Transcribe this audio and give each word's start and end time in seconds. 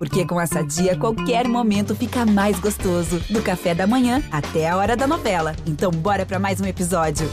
Porque 0.00 0.24
com 0.24 0.40
essa 0.40 0.62
dia, 0.64 0.96
qualquer 0.96 1.46
momento 1.46 1.94
fica 1.94 2.24
mais 2.24 2.58
gostoso. 2.58 3.20
Do 3.28 3.42
café 3.42 3.74
da 3.74 3.86
manhã 3.86 4.22
até 4.32 4.66
a 4.66 4.74
hora 4.74 4.96
da 4.96 5.06
novela. 5.06 5.54
Então, 5.66 5.90
bora 5.90 6.24
para 6.24 6.38
mais 6.38 6.58
um 6.58 6.64
episódio. 6.64 7.28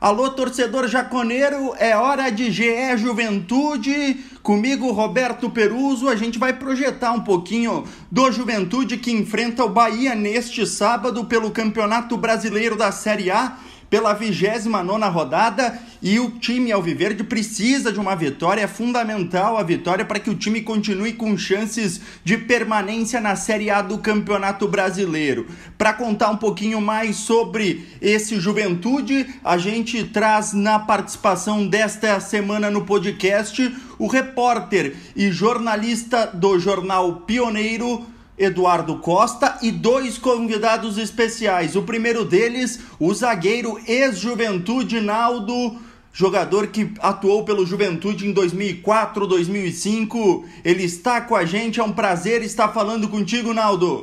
Alô, 0.00 0.30
torcedor 0.30 0.86
jaconeiro, 0.86 1.74
é 1.76 1.96
hora 1.96 2.30
de 2.30 2.52
GE 2.52 2.96
Juventude. 2.96 4.14
Comigo, 4.44 4.92
Roberto 4.92 5.50
Peruso, 5.50 6.08
a 6.08 6.14
gente 6.14 6.38
vai 6.38 6.52
projetar 6.52 7.10
um 7.10 7.22
pouquinho 7.22 7.82
do 8.08 8.30
Juventude 8.30 8.96
que 8.96 9.10
enfrenta 9.10 9.64
o 9.64 9.68
Bahia 9.68 10.14
neste 10.14 10.64
sábado 10.64 11.24
pelo 11.24 11.50
Campeonato 11.50 12.16
Brasileiro 12.16 12.76
da 12.76 12.92
Série 12.92 13.32
A 13.32 13.58
pela 13.88 14.12
29 14.12 15.08
rodada 15.08 15.78
e 16.02 16.18
o 16.18 16.30
time 16.30 16.72
Alviverde 16.72 17.24
precisa 17.24 17.92
de 17.92 17.98
uma 17.98 18.14
vitória, 18.14 18.62
é 18.62 18.66
fundamental 18.66 19.56
a 19.56 19.62
vitória 19.62 20.04
para 20.04 20.18
que 20.18 20.30
o 20.30 20.34
time 20.34 20.60
continue 20.60 21.12
com 21.12 21.36
chances 21.36 22.00
de 22.24 22.36
permanência 22.36 23.20
na 23.20 23.36
Série 23.36 23.70
A 23.70 23.82
do 23.82 23.98
Campeonato 23.98 24.68
Brasileiro. 24.68 25.46
Para 25.78 25.92
contar 25.92 26.30
um 26.30 26.36
pouquinho 26.36 26.80
mais 26.80 27.16
sobre 27.16 27.86
esse 28.00 28.38
Juventude, 28.38 29.26
a 29.42 29.56
gente 29.56 30.04
traz 30.04 30.52
na 30.52 30.78
participação 30.78 31.66
desta 31.66 32.20
semana 32.20 32.70
no 32.70 32.84
podcast 32.84 33.74
o 33.98 34.06
repórter 34.06 34.94
e 35.14 35.30
jornalista 35.30 36.26
do 36.26 36.58
jornal 36.58 37.22
Pioneiro, 37.22 38.06
Eduardo 38.38 38.98
Costa 38.98 39.58
e 39.62 39.70
dois 39.70 40.18
convidados 40.18 40.98
especiais. 40.98 41.74
O 41.74 41.82
primeiro 41.82 42.24
deles, 42.24 42.80
o 43.00 43.12
zagueiro 43.14 43.78
ex-Juventude 43.86 45.00
Naldo, 45.00 45.78
jogador 46.12 46.68
que 46.68 46.92
atuou 47.00 47.44
pelo 47.44 47.64
Juventude 47.64 48.26
em 48.26 48.32
2004, 48.32 49.26
2005. 49.26 50.44
Ele 50.64 50.84
está 50.84 51.20
com 51.20 51.34
a 51.34 51.44
gente, 51.44 51.80
é 51.80 51.84
um 51.84 51.92
prazer 51.92 52.42
estar 52.42 52.72
falando 52.72 53.08
contigo, 53.08 53.54
Naldo. 53.54 54.02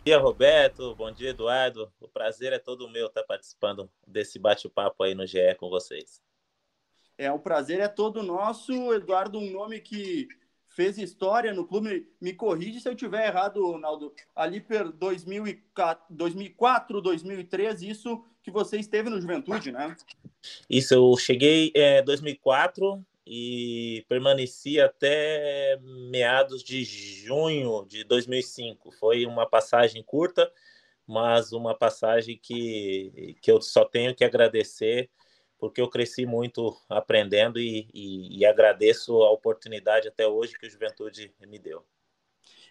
Bom 0.00 0.04
dia, 0.04 0.18
Roberto. 0.18 0.94
Bom 0.94 1.12
dia, 1.12 1.30
Eduardo. 1.30 1.90
O 2.00 2.08
prazer 2.08 2.52
é 2.52 2.58
todo 2.58 2.88
meu 2.88 3.06
estar 3.06 3.22
participando 3.24 3.88
desse 4.06 4.38
bate-papo 4.38 5.02
aí 5.02 5.14
no 5.14 5.26
GE 5.26 5.54
com 5.58 5.68
vocês. 5.68 6.22
É, 7.18 7.30
o 7.30 7.38
prazer 7.38 7.80
é 7.80 7.88
todo 7.88 8.22
nosso, 8.22 8.72
Eduardo, 8.94 9.38
um 9.38 9.50
nome 9.50 9.78
que 9.78 10.26
fez 10.80 10.96
história 10.96 11.52
no 11.52 11.66
clube. 11.66 12.08
Me 12.18 12.32
corrige 12.32 12.80
se 12.80 12.88
eu 12.88 12.94
tiver 12.94 13.26
errado, 13.26 13.76
Naldo. 13.76 14.14
Ali 14.34 14.62
por 14.62 14.90
2004, 14.90 17.02
2003, 17.02 17.82
isso 17.82 18.24
que 18.42 18.50
você 18.50 18.78
esteve 18.78 19.10
no 19.10 19.20
Juventude, 19.20 19.70
né? 19.70 19.94
Isso, 20.70 20.94
eu 20.94 21.14
cheguei 21.18 21.70
em 21.74 21.78
é, 21.78 22.02
2004 22.02 23.04
e 23.26 24.06
permaneci 24.08 24.80
até 24.80 25.78
meados 26.10 26.64
de 26.64 26.82
junho 26.82 27.84
de 27.86 28.02
2005. 28.04 28.90
Foi 28.92 29.26
uma 29.26 29.46
passagem 29.46 30.02
curta, 30.02 30.50
mas 31.06 31.52
uma 31.52 31.74
passagem 31.74 32.40
que, 32.42 33.36
que 33.42 33.52
eu 33.52 33.60
só 33.60 33.84
tenho 33.84 34.14
que 34.14 34.24
agradecer 34.24 35.10
porque 35.60 35.80
eu 35.80 35.88
cresci 35.88 36.24
muito 36.24 36.74
aprendendo 36.88 37.60
e, 37.60 37.86
e, 37.92 38.38
e, 38.38 38.46
agradeço 38.46 39.22
a 39.22 39.30
oportunidade 39.30 40.08
até 40.08 40.26
hoje 40.26 40.58
que 40.58 40.66
o 40.66 40.70
Juventude 40.70 41.32
me 41.46 41.58
deu. 41.58 41.84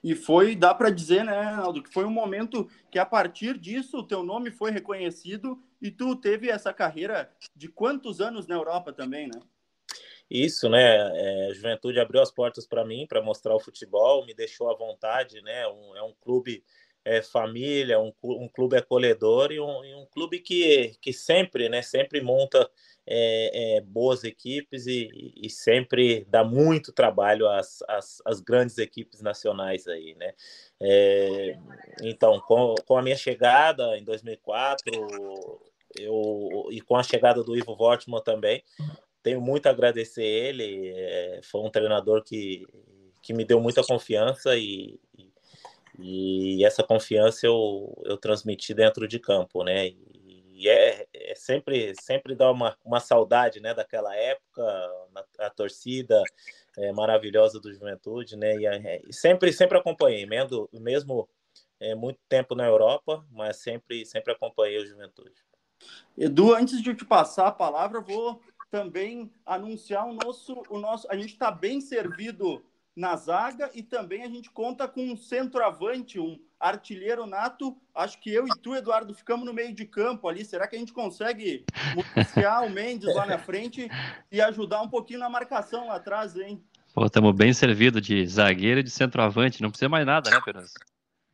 E 0.03 0.15
foi, 0.15 0.55
dá 0.55 0.73
para 0.73 0.89
dizer, 0.89 1.23
né, 1.23 1.53
Aldo, 1.55 1.83
que 1.83 1.93
foi 1.93 2.05
um 2.05 2.11
momento 2.11 2.69
que 2.89 2.97
a 2.97 3.05
partir 3.05 3.57
disso 3.57 3.99
o 3.99 4.07
teu 4.07 4.23
nome 4.23 4.49
foi 4.49 4.71
reconhecido 4.71 5.61
e 5.81 5.91
tu 5.91 6.15
teve 6.15 6.49
essa 6.49 6.73
carreira 6.73 7.31
de 7.55 7.67
quantos 7.67 8.19
anos 8.19 8.47
na 8.47 8.55
Europa 8.55 8.91
também, 8.91 9.27
né? 9.27 9.39
Isso, 10.29 10.69
né? 10.69 10.95
É, 10.95 11.47
a 11.49 11.53
Juventude 11.53 11.99
abriu 11.99 12.21
as 12.21 12.31
portas 12.31 12.65
para 12.65 12.85
mim 12.85 13.05
para 13.07 13.21
mostrar 13.21 13.55
o 13.55 13.59
futebol, 13.59 14.25
me 14.25 14.33
deixou 14.33 14.69
à 14.69 14.75
vontade, 14.75 15.41
né? 15.41 15.67
Um, 15.67 15.95
é 15.95 16.03
um 16.03 16.13
clube 16.21 16.63
é, 17.09 17.23
família, 17.23 17.99
um, 17.99 18.13
um 18.21 18.47
clube 18.47 18.77
acolhedor 18.77 19.51
e 19.51 19.59
um, 19.59 19.83
e 19.83 19.95
um, 19.95 20.05
clube 20.05 20.39
que, 20.39 20.95
que 21.01 21.11
sempre, 21.11 21.67
né, 21.67 21.81
sempre 21.81 22.21
monta 22.21 22.69
é, 23.07 23.77
é, 23.77 23.81
boas 23.81 24.23
equipes 24.23 24.85
e, 24.85 25.33
e, 25.35 25.49
sempre 25.49 26.23
dá 26.29 26.43
muito 26.43 26.93
trabalho 26.93 27.49
às, 27.49 27.81
às, 27.87 28.21
às 28.23 28.39
grandes 28.39 28.77
equipes 28.77 29.21
nacionais 29.21 29.87
aí, 29.87 30.13
né? 30.13 30.35
É, 30.79 31.57
então, 32.03 32.39
com, 32.41 32.75
com 32.85 32.95
a 32.95 33.01
minha 33.01 33.17
chegada 33.17 33.97
em 33.97 34.03
2004 34.03 34.91
eu, 35.97 36.67
e 36.69 36.79
com 36.79 36.95
a 36.95 37.01
chegada 37.01 37.43
do 37.43 37.57
Ivo 37.57 37.75
Wortmann 37.79 38.21
também, 38.21 38.63
tenho 39.23 39.41
muito 39.41 39.65
a 39.65 39.71
agradecer 39.71 40.23
ele, 40.23 40.93
é, 40.95 41.39
foi 41.41 41.61
um 41.61 41.71
treinador 41.71 42.23
que, 42.23 42.67
que 43.23 43.33
me 43.33 43.43
deu 43.43 43.59
muita 43.59 43.83
confiança 43.83 44.55
e, 44.55 44.99
e 46.01 46.63
essa 46.63 46.83
confiança 46.83 47.45
eu, 47.45 47.93
eu 48.05 48.17
transmiti 48.17 48.73
dentro 48.73 49.07
de 49.07 49.19
campo, 49.19 49.63
né? 49.63 49.87
E 49.87 50.67
é, 50.67 51.07
é 51.13 51.35
sempre, 51.35 51.93
sempre 51.95 52.35
dá 52.35 52.51
uma, 52.51 52.77
uma 52.83 52.99
saudade, 52.99 53.61
né, 53.61 53.73
daquela 53.73 54.13
época, 54.15 54.61
a, 55.39 55.45
a 55.45 55.49
torcida 55.49 56.21
é, 56.77 56.91
maravilhosa 56.91 57.59
do 57.59 57.73
Juventude, 57.73 58.35
né? 58.35 58.55
E, 58.57 58.65
é, 58.65 59.01
sempre, 59.09 59.53
sempre 59.53 59.77
acompanhei, 59.77 60.25
mesmo, 60.25 60.69
mesmo 60.73 61.29
é, 61.79 61.95
muito 61.95 62.19
tempo 62.27 62.55
na 62.55 62.65
Europa, 62.65 63.25
mas 63.31 63.57
sempre, 63.57 64.05
sempre 64.05 64.33
acompanhei 64.33 64.79
o 64.79 64.85
Juventude. 64.85 65.41
Edu, 66.17 66.53
antes 66.53 66.81
de 66.81 66.89
eu 66.89 66.95
te 66.95 67.05
passar 67.05 67.47
a 67.47 67.51
palavra, 67.51 68.01
vou 68.01 68.41
também 68.69 69.31
anunciar 69.45 70.05
o 70.07 70.13
nosso, 70.13 70.61
o 70.69 70.77
nosso. 70.77 71.09
A 71.09 71.15
gente 71.15 71.33
está 71.33 71.49
bem 71.49 71.79
servido 71.79 72.61
na 72.99 73.15
zaga 73.15 73.71
e 73.73 73.81
também 73.81 74.23
a 74.23 74.27
gente 74.27 74.51
conta 74.51 74.85
com 74.85 75.01
um 75.01 75.15
centroavante, 75.15 76.19
um 76.19 76.37
artilheiro 76.59 77.25
nato. 77.25 77.77
Acho 77.95 78.19
que 78.19 78.29
eu 78.29 78.45
e 78.45 78.49
tu, 78.61 78.75
Eduardo, 78.75 79.13
ficamos 79.13 79.45
no 79.45 79.53
meio 79.53 79.73
de 79.73 79.85
campo 79.85 80.27
ali. 80.27 80.43
Será 80.43 80.67
que 80.67 80.75
a 80.75 80.79
gente 80.79 80.91
consegue 80.91 81.63
municiar 81.95 82.65
o 82.65 82.69
Mendes 82.69 83.15
lá 83.15 83.25
na 83.25 83.37
frente 83.37 83.89
e 84.29 84.41
ajudar 84.41 84.81
um 84.81 84.89
pouquinho 84.89 85.19
na 85.19 85.29
marcação 85.29 85.87
lá 85.87 85.95
atrás, 85.95 86.35
hein? 86.35 86.61
Pô, 86.93 87.05
estamos 87.05 87.33
bem 87.33 87.53
servidos 87.53 88.01
de 88.01 88.27
zagueiro 88.27 88.81
e 88.81 88.83
de 88.83 88.89
centroavante. 88.89 89.61
Não 89.61 89.69
precisa 89.69 89.87
mais 89.87 90.05
nada, 90.05 90.29
né, 90.29 90.41
Pedro? 90.43 90.65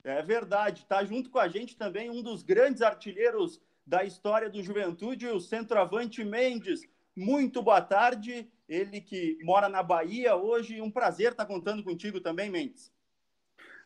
É 0.04 0.22
verdade. 0.22 0.86
Tá 0.86 1.04
junto 1.04 1.32
com 1.32 1.40
a 1.40 1.48
gente 1.48 1.76
também 1.76 2.12
um 2.12 2.22
dos 2.22 2.44
grandes 2.44 2.84
artilheiros 2.84 3.60
da 3.84 4.04
história 4.04 4.52
do 4.52 4.62
Juventude, 4.62 5.26
o 5.26 5.40
centroavante 5.40 6.24
Mendes. 6.24 6.82
Muito 7.16 7.64
boa 7.64 7.82
tarde 7.82 8.48
ele 8.68 9.02
que 9.02 9.38
mora 9.44 9.70
na 9.70 9.84
Bahia 9.84 10.36
hoje. 10.36 10.82
Um 10.82 10.92
prazer 10.92 11.32
estar 11.32 11.46
contando 11.46 11.84
contigo 11.84 12.20
também, 12.20 12.50
Mendes. 12.50 12.92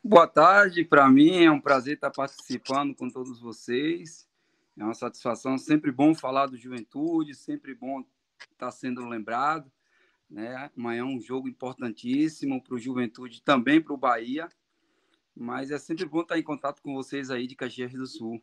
Boa 0.04 0.28
tarde, 0.28 0.86
para 0.86 1.10
mim 1.10 1.44
é 1.44 1.52
um 1.52 1.60
prazer 1.60 1.96
estar 1.96 2.10
participando 2.10 2.96
com 2.96 3.10
todos 3.10 3.40
vocês. 3.40 4.28
É 4.78 4.84
uma 4.84 4.94
satisfação, 4.94 5.58
sempre 5.58 5.92
bom 5.92 6.16
falar 6.16 6.48
do 6.48 6.58
Juventude, 6.58 7.36
sempre 7.36 7.76
bom 7.76 8.06
estar 8.52 8.72
sendo 8.72 9.06
lembrado. 9.06 9.70
Né? 10.30 10.72
Amanhã 10.78 11.02
é 11.02 11.04
um 11.04 11.20
jogo 11.20 11.50
importantíssimo 11.50 12.64
para 12.64 12.76
o 12.76 12.80
Juventude, 12.80 13.42
também 13.42 13.82
para 13.82 13.94
o 13.94 13.98
Bahia. 13.98 14.48
Mas 15.36 15.70
é 15.70 15.78
sempre 15.78 16.06
bom 16.06 16.22
estar 16.22 16.40
em 16.40 16.44
contato 16.44 16.82
com 16.82 16.94
vocês 16.94 17.30
aí 17.30 17.46
de 17.46 17.56
Caxias 17.56 17.92
do 17.92 18.06
Sul. 18.06 18.42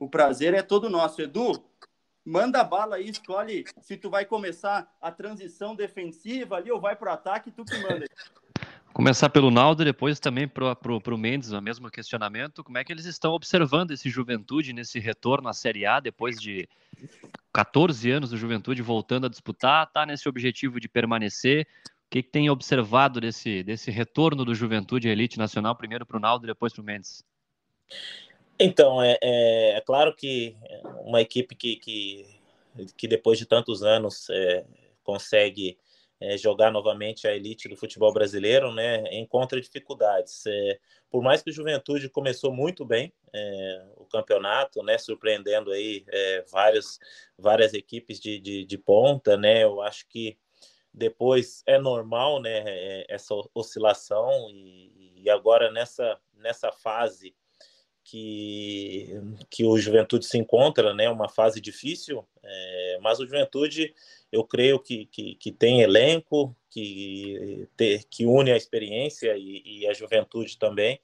O 0.00 0.08
prazer 0.08 0.54
é 0.54 0.62
todo 0.62 0.90
nosso. 0.90 1.22
Edu, 1.22 1.62
manda 2.24 2.62
bala 2.62 2.96
aí, 2.96 3.08
escolhe 3.08 3.64
se 3.80 3.96
tu 3.96 4.10
vai 4.10 4.24
começar 4.24 4.90
a 5.00 5.10
transição 5.10 5.74
defensiva 5.74 6.56
ali 6.56 6.70
ou 6.70 6.80
vai 6.80 6.96
para 6.96 7.10
o 7.10 7.14
ataque, 7.14 7.50
tu 7.50 7.64
que 7.64 7.76
manda. 7.78 8.06
Começar 8.92 9.30
pelo 9.30 9.52
Naldo, 9.52 9.84
depois 9.84 10.18
também 10.18 10.48
para 10.48 11.14
o 11.14 11.16
Mendes, 11.16 11.52
o 11.52 11.62
mesmo 11.62 11.88
questionamento. 11.88 12.64
Como 12.64 12.76
é 12.76 12.82
que 12.82 12.92
eles 12.92 13.04
estão 13.04 13.32
observando 13.32 13.92
esse 13.92 14.10
Juventude 14.10 14.72
nesse 14.72 14.98
retorno 14.98 15.48
à 15.48 15.52
Série 15.52 15.86
A 15.86 16.00
depois 16.00 16.40
de 16.40 16.68
14 17.52 18.10
anos 18.10 18.30
do 18.30 18.36
Juventude 18.36 18.82
voltando 18.82 19.26
a 19.26 19.30
disputar? 19.30 19.86
Está 19.86 20.04
nesse 20.04 20.28
objetivo 20.28 20.80
de 20.80 20.88
permanecer? 20.88 21.68
O 21.86 22.10
que, 22.10 22.22
que 22.22 22.30
tem 22.30 22.50
observado 22.50 23.20
desse, 23.20 23.62
desse 23.62 23.92
retorno 23.92 24.44
do 24.44 24.56
Juventude 24.56 25.08
à 25.08 25.12
elite 25.12 25.38
nacional? 25.38 25.76
Primeiro 25.76 26.04
para 26.04 26.16
o 26.16 26.20
Naldo, 26.20 26.48
depois 26.48 26.72
para 26.72 26.82
o 26.82 26.84
Mendes. 26.84 27.24
Então, 28.62 29.02
é, 29.02 29.16
é, 29.22 29.70
é, 29.78 29.80
claro 29.80 30.14
que 30.14 30.54
uma 31.06 31.22
equipe 31.22 31.54
que, 31.54 31.76
que, 31.76 32.26
que 32.94 33.08
depois 33.08 33.38
de 33.38 33.46
tantos 33.46 33.82
anos 33.82 34.28
é, 34.28 34.66
consegue 35.02 35.78
é, 36.20 36.36
jogar 36.36 36.70
novamente 36.70 37.26
a 37.26 37.34
elite 37.34 37.70
do 37.70 37.76
futebol 37.76 38.12
brasileiro, 38.12 38.70
né, 38.70 39.02
encontra 39.14 39.58
dificuldades. 39.58 40.44
É, 40.46 40.78
por 41.10 41.22
mais 41.22 41.42
que 41.42 41.48
o 41.48 41.52
Juventude 41.54 42.10
começou 42.10 42.52
muito 42.52 42.84
bem 42.84 43.10
é, 43.32 43.86
o 43.96 44.04
campeonato, 44.04 44.82
né, 44.82 44.98
surpreendendo 44.98 45.70
aí 45.70 46.04
várias, 46.52 46.98
várias 47.38 47.72
equipes 47.72 48.20
de, 48.20 48.38
de, 48.38 48.66
de 48.66 48.76
ponta, 48.76 49.38
né, 49.38 49.64
eu 49.64 49.80
acho 49.80 50.06
que 50.06 50.36
depois 50.92 51.62
é 51.64 51.78
normal, 51.78 52.42
né, 52.42 53.06
essa 53.08 53.34
oscilação 53.54 54.50
e, 54.50 55.14
e 55.16 55.30
agora 55.30 55.72
nessa, 55.72 56.20
nessa 56.34 56.70
fase 56.70 57.34
que, 58.04 59.08
que 59.48 59.64
o 59.64 59.78
Juventude 59.78 60.26
se 60.26 60.38
encontra, 60.38 60.94
né? 60.94 61.08
Uma 61.08 61.28
fase 61.28 61.60
difícil, 61.60 62.26
é, 62.42 62.98
mas 63.00 63.20
o 63.20 63.26
Juventude, 63.26 63.94
eu 64.32 64.44
creio 64.44 64.78
que, 64.78 65.06
que, 65.06 65.34
que 65.36 65.52
tem 65.52 65.82
elenco, 65.82 66.54
que, 66.70 67.68
que 68.08 68.26
une 68.26 68.52
a 68.52 68.56
experiência 68.56 69.36
e, 69.36 69.62
e, 69.64 69.86
a 69.88 69.92
juventude 69.92 70.56
também. 70.56 71.00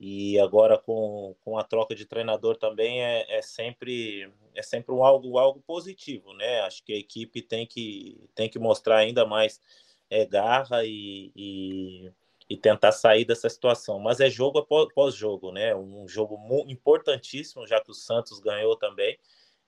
E 0.00 0.38
agora 0.38 0.78
com, 0.78 1.34
com 1.44 1.58
a 1.58 1.64
troca 1.64 1.94
de 1.94 2.06
treinador 2.06 2.56
também 2.56 3.02
é, 3.02 3.38
é 3.38 3.42
sempre 3.42 4.30
é 4.54 4.62
sempre 4.62 4.94
um 4.94 5.02
algo 5.04 5.38
algo 5.38 5.60
positivo, 5.66 6.32
né? 6.34 6.60
Acho 6.60 6.84
que 6.84 6.92
a 6.92 6.96
equipe 6.96 7.42
tem 7.42 7.66
que 7.66 8.16
tem 8.32 8.48
que 8.48 8.60
mostrar 8.60 8.98
ainda 8.98 9.26
mais 9.26 9.60
é, 10.08 10.24
garra 10.24 10.84
e, 10.84 11.32
e 11.34 12.12
e 12.48 12.56
tentar 12.56 12.92
sair 12.92 13.24
dessa 13.24 13.48
situação. 13.48 13.98
Mas 13.98 14.20
é 14.20 14.30
jogo 14.30 14.58
após 14.58 15.14
jogo, 15.14 15.52
né? 15.52 15.74
Um 15.74 16.08
jogo 16.08 16.38
importantíssimo, 16.66 17.66
já 17.66 17.80
que 17.80 17.90
o 17.90 17.94
Santos 17.94 18.40
ganhou 18.40 18.76
também 18.76 19.18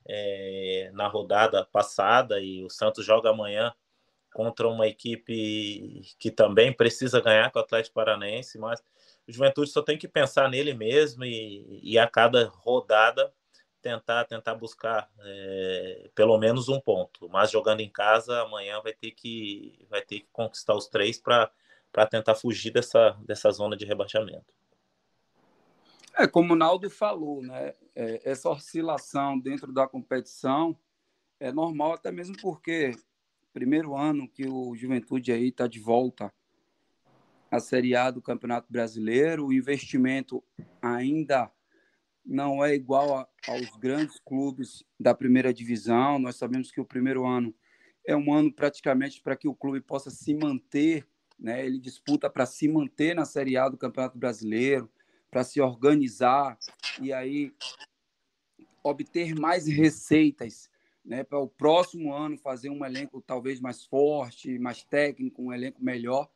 é, 0.08 0.90
na 0.94 1.06
rodada 1.06 1.64
passada 1.66 2.40
e 2.40 2.64
o 2.64 2.70
Santos 2.70 3.04
joga 3.04 3.30
amanhã 3.30 3.74
contra 4.32 4.68
uma 4.68 4.86
equipe 4.86 6.02
que 6.18 6.30
também 6.30 6.72
precisa 6.72 7.20
ganhar 7.20 7.50
com 7.50 7.58
o 7.58 7.62
Atlético 7.62 7.94
Paranaense, 7.94 8.58
mas 8.58 8.80
o 9.26 9.32
Juventude 9.32 9.70
só 9.70 9.82
tem 9.82 9.98
que 9.98 10.08
pensar 10.08 10.48
nele 10.48 10.72
mesmo 10.72 11.24
e, 11.24 11.80
e 11.82 11.98
a 11.98 12.06
cada 12.06 12.46
rodada 12.46 13.32
tentar 13.82 14.24
tentar 14.26 14.54
buscar 14.54 15.10
é, 15.20 16.10
pelo 16.14 16.38
menos 16.38 16.68
um 16.68 16.80
ponto. 16.80 17.28
Mas 17.28 17.50
jogando 17.50 17.80
em 17.80 17.90
casa 17.90 18.42
amanhã 18.42 18.80
vai 18.80 18.92
ter 18.92 19.10
que 19.10 19.86
vai 19.88 20.02
ter 20.02 20.20
que 20.20 20.28
conquistar 20.32 20.74
os 20.74 20.86
três 20.86 21.18
para 21.18 21.50
para 21.92 22.06
tentar 22.06 22.34
fugir 22.34 22.72
dessa, 22.72 23.10
dessa 23.26 23.50
zona 23.50 23.76
de 23.76 23.84
rebaixamento. 23.84 24.52
É, 26.16 26.26
como 26.26 26.52
o 26.52 26.56
Naldo 26.56 26.90
falou, 26.90 27.42
né? 27.42 27.72
É, 27.94 28.20
essa 28.30 28.48
oscilação 28.50 29.38
dentro 29.38 29.72
da 29.72 29.86
competição 29.86 30.76
é 31.38 31.50
normal, 31.50 31.94
até 31.94 32.12
mesmo 32.12 32.36
porque 32.40 32.92
primeiro 33.52 33.96
ano 33.96 34.28
que 34.28 34.46
o 34.46 34.74
Juventude 34.76 35.32
aí 35.32 35.48
está 35.48 35.66
de 35.66 35.80
volta 35.80 36.32
à 37.50 37.58
Série 37.58 37.96
A 37.96 38.10
do 38.10 38.22
Campeonato 38.22 38.70
Brasileiro, 38.70 39.46
o 39.46 39.52
investimento 39.52 40.42
ainda 40.80 41.50
não 42.24 42.64
é 42.64 42.74
igual 42.74 43.16
a, 43.16 43.28
aos 43.48 43.70
grandes 43.76 44.20
clubes 44.20 44.84
da 44.98 45.14
primeira 45.14 45.52
divisão. 45.52 46.18
Nós 46.18 46.36
sabemos 46.36 46.70
que 46.70 46.80
o 46.80 46.84
primeiro 46.84 47.26
ano 47.26 47.54
é 48.06 48.16
um 48.16 48.32
ano 48.32 48.52
praticamente 48.52 49.20
para 49.20 49.36
que 49.36 49.48
o 49.48 49.54
clube 49.54 49.80
possa 49.80 50.10
se 50.10 50.34
manter 50.34 51.06
né? 51.40 51.64
Ele 51.64 51.78
disputa 51.78 52.28
para 52.28 52.44
se 52.44 52.68
manter 52.68 53.14
na 53.14 53.24
Série 53.24 53.56
A 53.56 53.68
do 53.68 53.78
Campeonato 53.78 54.18
Brasileiro, 54.18 54.90
para 55.30 55.42
se 55.42 55.60
organizar 55.60 56.58
e 57.00 57.12
aí 57.12 57.52
obter 58.82 59.34
mais 59.34 59.66
receitas, 59.66 60.68
né? 61.04 61.24
Para 61.24 61.38
o 61.38 61.48
próximo 61.48 62.12
ano 62.12 62.36
fazer 62.36 62.68
um 62.68 62.84
elenco 62.84 63.22
talvez 63.22 63.60
mais 63.60 63.84
forte, 63.84 64.58
mais 64.58 64.82
técnico, 64.82 65.42
um 65.42 65.52
elenco 65.52 65.82
melhor, 65.82 66.28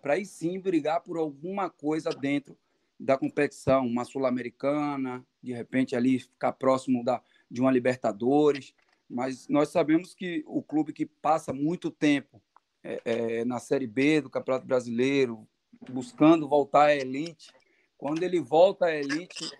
para 0.00 0.14
aí 0.14 0.24
sim 0.24 0.60
brigar 0.60 1.02
por 1.02 1.16
alguma 1.16 1.68
coisa 1.68 2.10
dentro 2.10 2.56
da 2.98 3.18
competição, 3.18 3.84
uma 3.84 4.04
sul-americana, 4.04 5.26
de 5.42 5.52
repente 5.52 5.96
ali 5.96 6.20
ficar 6.20 6.52
próximo 6.52 7.02
da 7.02 7.20
de 7.50 7.60
uma 7.60 7.70
Libertadores, 7.70 8.74
mas 9.08 9.46
nós 9.48 9.68
sabemos 9.68 10.14
que 10.14 10.42
o 10.46 10.62
clube 10.62 10.92
que 10.92 11.04
passa 11.04 11.52
muito 11.52 11.90
tempo 11.90 12.40
é, 12.82 13.00
é, 13.04 13.44
na 13.44 13.58
Série 13.58 13.86
B 13.86 14.20
do 14.20 14.30
Campeonato 14.30 14.66
Brasileiro, 14.66 15.46
buscando 15.90 16.48
voltar 16.48 16.86
à 16.86 16.96
elite. 16.96 17.52
Quando 17.96 18.22
ele 18.22 18.40
volta 18.40 18.86
à 18.86 18.94
elite, 18.94 19.50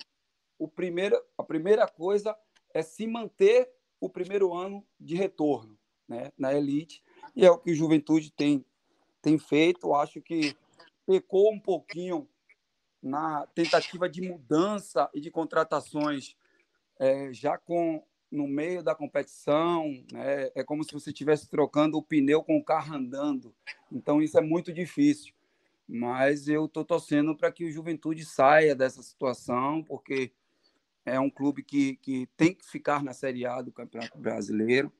o 0.58 0.68
primeiro, 0.68 1.20
a 1.36 1.42
primeira 1.42 1.86
coisa 1.86 2.36
é 2.74 2.82
se 2.82 3.06
manter 3.06 3.70
o 4.00 4.08
primeiro 4.08 4.52
ano 4.52 4.84
de 4.98 5.14
retorno 5.14 5.78
né, 6.08 6.32
na 6.36 6.52
elite. 6.52 7.02
E 7.34 7.44
é 7.44 7.50
o 7.50 7.58
que 7.58 7.70
o 7.70 7.74
Juventude 7.74 8.32
tem, 8.32 8.64
tem 9.20 9.38
feito. 9.38 9.94
Acho 9.94 10.20
que 10.20 10.56
pecou 11.06 11.52
um 11.52 11.60
pouquinho 11.60 12.28
na 13.02 13.46
tentativa 13.48 14.08
de 14.08 14.22
mudança 14.22 15.10
e 15.12 15.20
de 15.20 15.30
contratações 15.30 16.36
é, 16.98 17.32
já 17.32 17.58
com 17.58 18.04
no 18.32 18.48
meio 18.48 18.82
da 18.82 18.94
competição, 18.94 19.92
né? 20.10 20.50
é 20.54 20.64
como 20.64 20.82
se 20.82 20.92
você 20.92 21.10
estivesse 21.10 21.50
trocando 21.50 21.98
o 21.98 22.02
pneu 22.02 22.42
com 22.42 22.56
o 22.56 22.64
carro 22.64 22.96
andando. 22.96 23.54
Então, 23.92 24.22
isso 24.22 24.38
é 24.38 24.40
muito 24.40 24.72
difícil. 24.72 25.34
Mas 25.86 26.48
eu 26.48 26.64
estou 26.64 26.82
torcendo 26.82 27.36
para 27.36 27.52
que 27.52 27.66
o 27.66 27.70
Juventude 27.70 28.24
saia 28.24 28.74
dessa 28.74 29.02
situação, 29.02 29.84
porque 29.84 30.32
é 31.04 31.20
um 31.20 31.28
clube 31.28 31.62
que, 31.62 31.96
que 31.96 32.26
tem 32.34 32.54
que 32.54 32.64
ficar 32.64 33.04
na 33.04 33.12
Série 33.12 33.44
A 33.44 33.60
do 33.60 33.70
Campeonato 33.70 34.16
Brasileiro. 34.18 34.90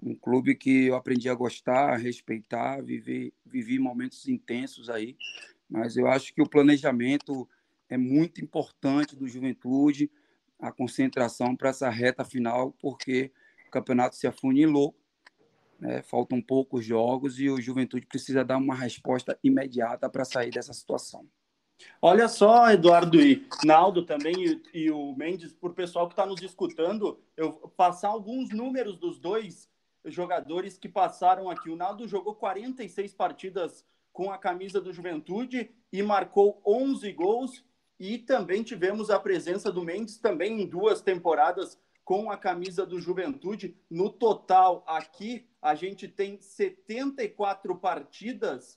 Um 0.00 0.14
clube 0.14 0.54
que 0.54 0.86
eu 0.86 0.94
aprendi 0.94 1.28
a 1.28 1.34
gostar, 1.34 1.92
a 1.92 1.96
respeitar, 1.96 2.80
viver, 2.80 3.32
vivi 3.44 3.78
momentos 3.78 4.28
intensos 4.28 4.88
aí. 4.88 5.16
Mas 5.68 5.96
eu 5.96 6.06
acho 6.06 6.32
que 6.32 6.42
o 6.42 6.48
planejamento 6.48 7.48
é 7.88 7.96
muito 7.96 8.40
importante 8.40 9.16
do 9.16 9.26
Juventude 9.26 10.08
a 10.62 10.70
concentração 10.70 11.56
para 11.56 11.70
essa 11.70 11.90
reta 11.90 12.24
final, 12.24 12.72
porque 12.80 13.32
o 13.66 13.70
campeonato 13.70 14.14
se 14.14 14.28
afunilou, 14.28 14.96
né? 15.78 16.02
faltam 16.02 16.40
poucos 16.40 16.84
jogos 16.84 17.40
e 17.40 17.50
o 17.50 17.60
Juventude 17.60 18.06
precisa 18.06 18.44
dar 18.44 18.58
uma 18.58 18.76
resposta 18.76 19.36
imediata 19.42 20.08
para 20.08 20.24
sair 20.24 20.52
dessa 20.52 20.72
situação. 20.72 21.26
Olha 22.00 22.28
só, 22.28 22.70
Eduardo 22.70 23.20
e 23.20 23.44
Naldo 23.64 24.06
também 24.06 24.34
e, 24.36 24.62
e 24.72 24.90
o 24.92 25.16
Mendes, 25.16 25.52
por 25.52 25.74
pessoal 25.74 26.06
que 26.06 26.12
está 26.12 26.24
nos 26.24 26.40
escutando, 26.40 27.20
eu 27.36 27.52
passar 27.76 28.10
alguns 28.10 28.50
números 28.50 28.96
dos 28.96 29.18
dois 29.18 29.68
jogadores 30.04 30.78
que 30.78 30.88
passaram 30.88 31.50
aqui. 31.50 31.70
O 31.70 31.76
Naldo 31.76 32.06
jogou 32.06 32.36
46 32.36 33.14
partidas 33.14 33.84
com 34.12 34.30
a 34.30 34.38
camisa 34.38 34.80
do 34.80 34.92
Juventude 34.92 35.70
e 35.92 36.02
marcou 36.04 36.62
11 36.64 37.10
gols 37.12 37.64
e 38.02 38.18
também 38.18 38.64
tivemos 38.64 39.10
a 39.10 39.20
presença 39.20 39.70
do 39.70 39.84
Mendes 39.84 40.18
também 40.18 40.60
em 40.60 40.66
duas 40.66 41.00
temporadas 41.00 41.78
com 42.04 42.32
a 42.32 42.36
camisa 42.36 42.84
do 42.84 42.98
Juventude. 42.98 43.76
No 43.88 44.10
total, 44.10 44.82
aqui 44.88 45.48
a 45.62 45.76
gente 45.76 46.08
tem 46.08 46.36
74 46.40 47.76
partidas, 47.76 48.76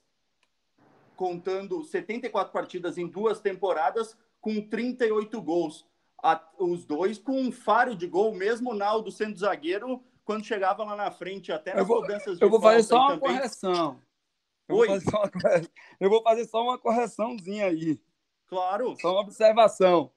contando 1.16 1.84
74 1.84 2.54
partidas 2.54 3.00
em 3.00 3.08
duas 3.08 3.40
temporadas, 3.40 4.16
com 4.40 4.62
38 4.62 5.42
gols. 5.42 5.88
A, 6.24 6.40
os 6.60 6.86
dois 6.86 7.18
com 7.18 7.36
um 7.42 7.52
faro 7.52 7.96
de 7.96 8.06
gol, 8.06 8.32
mesmo 8.32 8.74
o 8.74 8.76
Naldo 8.76 9.12
sendo 9.12 9.40
zagueiro, 9.40 10.04
quando 10.24 10.46
chegava 10.46 10.84
lá 10.84 10.96
na 10.96 11.10
frente, 11.10 11.52
até 11.52 11.72
nas 11.72 11.80
eu 11.80 11.88
vou, 11.88 12.02
cobranças 12.02 12.38
de 12.38 12.46
Eu 12.46 12.50
vou 12.52 12.62
fazer 12.62 12.84
só 12.84 12.98
uma 12.98 13.18
também. 13.18 13.38
correção. 13.38 14.00
Eu 14.68 14.76
Oi? 14.76 14.88
Vou 14.88 14.98
uma, 15.20 15.32
eu 16.00 16.10
vou 16.12 16.22
fazer 16.22 16.46
só 16.46 16.62
uma 16.62 16.78
correçãozinha 16.78 17.66
aí. 17.66 18.00
Claro. 18.48 18.96
Só 19.00 19.12
uma 19.14 19.22
observação. 19.22 20.12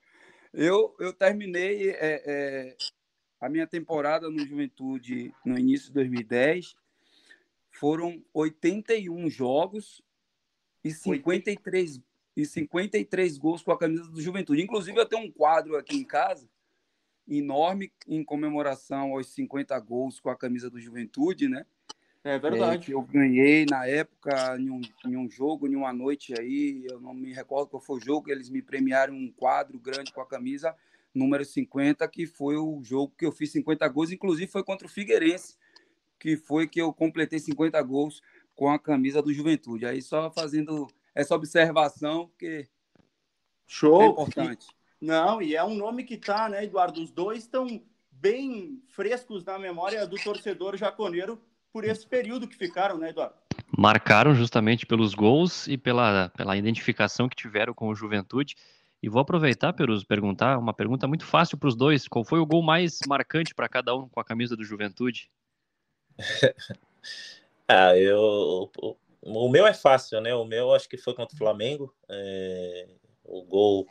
Eu, 0.53 0.95
eu 0.99 1.13
terminei 1.13 1.91
é, 1.91 2.23
é, 2.27 2.77
a 3.41 3.49
minha 3.49 3.67
temporada 3.67 4.31
no 4.31 4.47
Juventude 4.47 5.35
no 5.45 5.59
início 5.59 5.89
de 5.89 5.95
2010. 5.95 6.75
Foram 7.71 8.23
81 8.35 9.31
jogos 9.31 10.03
e 10.83 10.91
53, 10.91 12.01
e 12.37 12.45
53 12.45 13.39
gols 13.39 13.63
com 13.63 13.73
a 13.73 13.79
camisa 13.79 14.11
do 14.11 14.21
Juventude. 14.21 14.63
Inclusive, 14.63 14.99
eu 14.99 15.07
tenho 15.07 15.25
um 15.25 15.31
quadro 15.31 15.77
aqui 15.77 15.97
em 15.97 16.05
casa 16.05 16.49
enorme 17.29 17.93
em 18.07 18.25
comemoração 18.25 19.13
aos 19.13 19.29
50 19.29 19.79
gols 19.81 20.19
com 20.19 20.31
a 20.31 20.37
camisa 20.37 20.71
do 20.71 20.81
Juventude, 20.81 21.49
né? 21.49 21.67
É 22.29 22.39
verdade. 22.39 22.77
É, 22.77 22.79
que 22.79 22.93
eu 22.93 23.01
ganhei 23.01 23.65
na 23.65 23.87
época 23.87 24.55
em 24.59 24.69
um, 24.69 24.83
em 25.07 25.17
um, 25.17 25.31
jogo, 25.31 25.67
em 25.67 25.75
uma 25.75 25.95
noite 25.95 26.39
aí, 26.39 26.85
eu 26.85 27.01
não 27.01 27.15
me 27.15 27.33
recordo 27.33 27.71
qual 27.71 27.81
foi 27.81 27.97
o 27.97 28.05
jogo, 28.05 28.31
eles 28.31 28.51
me 28.51 28.61
premiaram 28.61 29.15
um 29.15 29.33
quadro 29.33 29.79
grande 29.79 30.13
com 30.13 30.21
a 30.21 30.27
camisa 30.27 30.77
número 31.15 31.43
50, 31.43 32.07
que 32.09 32.27
foi 32.27 32.55
o 32.59 32.83
jogo 32.85 33.15
que 33.17 33.25
eu 33.25 33.33
fiz 33.33 33.51
50 33.53 33.89
gols, 33.89 34.13
inclusive 34.13 34.47
foi 34.47 34.63
contra 34.63 34.87
o 34.87 34.91
Figueirense, 34.91 35.57
que 36.19 36.37
foi 36.37 36.69
que 36.69 36.79
eu 36.79 36.93
completei 36.93 37.39
50 37.39 37.81
gols 37.83 38.21
com 38.55 38.69
a 38.69 38.79
camisa 38.79 39.23
do 39.23 39.33
Juventude. 39.33 39.87
Aí 39.87 40.03
só 40.03 40.31
fazendo 40.31 40.87
essa 41.15 41.35
observação, 41.35 42.29
porque 42.29 42.69
Show. 43.67 44.03
é 44.03 44.07
importante. 44.07 44.67
E, 45.01 45.07
não, 45.07 45.41
e 45.41 45.57
é 45.57 45.65
um 45.65 45.75
nome 45.75 46.05
que 46.05 46.19
tá, 46.19 46.47
né, 46.51 46.65
Eduardo? 46.65 47.03
Os 47.03 47.11
dois 47.11 47.39
estão 47.39 47.83
bem 48.11 48.83
frescos 48.89 49.43
na 49.47 49.59
memória 49.59 50.07
do 50.07 50.23
torcedor 50.23 50.77
jaconeiro 50.77 51.41
por 51.79 51.85
esse 51.85 52.05
período 52.05 52.49
que 52.49 52.57
ficaram, 52.57 52.99
né, 52.99 53.11
Eduardo? 53.11 53.37
Marcaram 53.79 54.35
justamente 54.35 54.85
pelos 54.85 55.15
gols 55.15 55.69
e 55.69 55.79
pela, 55.79 56.29
pela 56.31 56.57
identificação 56.57 57.29
que 57.29 57.37
tiveram 57.37 57.73
com 57.73 57.87
o 57.87 57.95
Juventude. 57.95 58.57
E 59.01 59.09
vou 59.09 59.23
aproveitar, 59.23 59.73
Peruso, 59.73 60.05
perguntar 60.05 60.59
uma 60.59 60.75
pergunta 60.75 61.07
muito 61.07 61.25
fácil 61.25 61.57
para 61.57 61.69
os 61.69 61.77
dois. 61.77 62.09
Qual 62.09 62.25
foi 62.25 62.41
o 62.41 62.47
gol 62.47 62.65
mais 62.65 62.99
marcante 63.07 63.55
para 63.55 63.69
cada 63.69 63.95
um 63.95 64.09
com 64.09 64.19
a 64.19 64.25
camisa 64.25 64.57
do 64.57 64.65
Juventude? 64.65 65.31
ah, 67.69 67.97
eu. 67.97 68.69
O, 69.23 69.49
meu 69.49 69.65
é 69.65 69.73
fácil, 69.73 70.21
né? 70.21 70.35
O 70.35 70.45
meu 70.45 70.75
acho 70.75 70.89
que 70.89 70.99
foi 70.99 71.15
contra 71.15 71.37
o 71.37 71.39
Flamengo. 71.39 71.95
É, 72.09 72.89
o 73.23 73.45
gol 73.45 73.87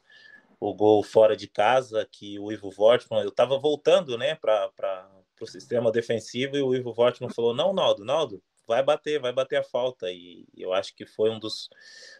o 0.59 0.73
gol 0.73 1.03
fora 1.03 1.37
de 1.37 1.47
casa, 1.47 2.05
que 2.11 2.37
o 2.37 2.51
Ivo 2.51 2.69
Wortmann, 2.77 3.21
eu 3.21 3.29
estava 3.29 3.57
voltando 3.57 4.17
né, 4.17 4.35
para 4.35 5.07
o 5.43 5.47
sistema 5.47 5.91
defensivo 5.91 6.55
e 6.55 6.61
o 6.61 6.75
Ivo 6.75 6.93
Wortmann 6.97 7.33
falou: 7.33 7.53
Não, 7.53 7.73
Naldo, 7.73 8.03
Naldo, 8.03 8.41
vai 8.67 8.83
bater, 8.83 9.19
vai 9.19 9.31
bater 9.31 9.57
a 9.57 9.63
falta. 9.63 10.11
E 10.11 10.45
eu 10.55 10.73
acho 10.73 10.93
que 10.95 11.05
foi 11.05 11.29
um 11.29 11.39
dos, 11.39 11.69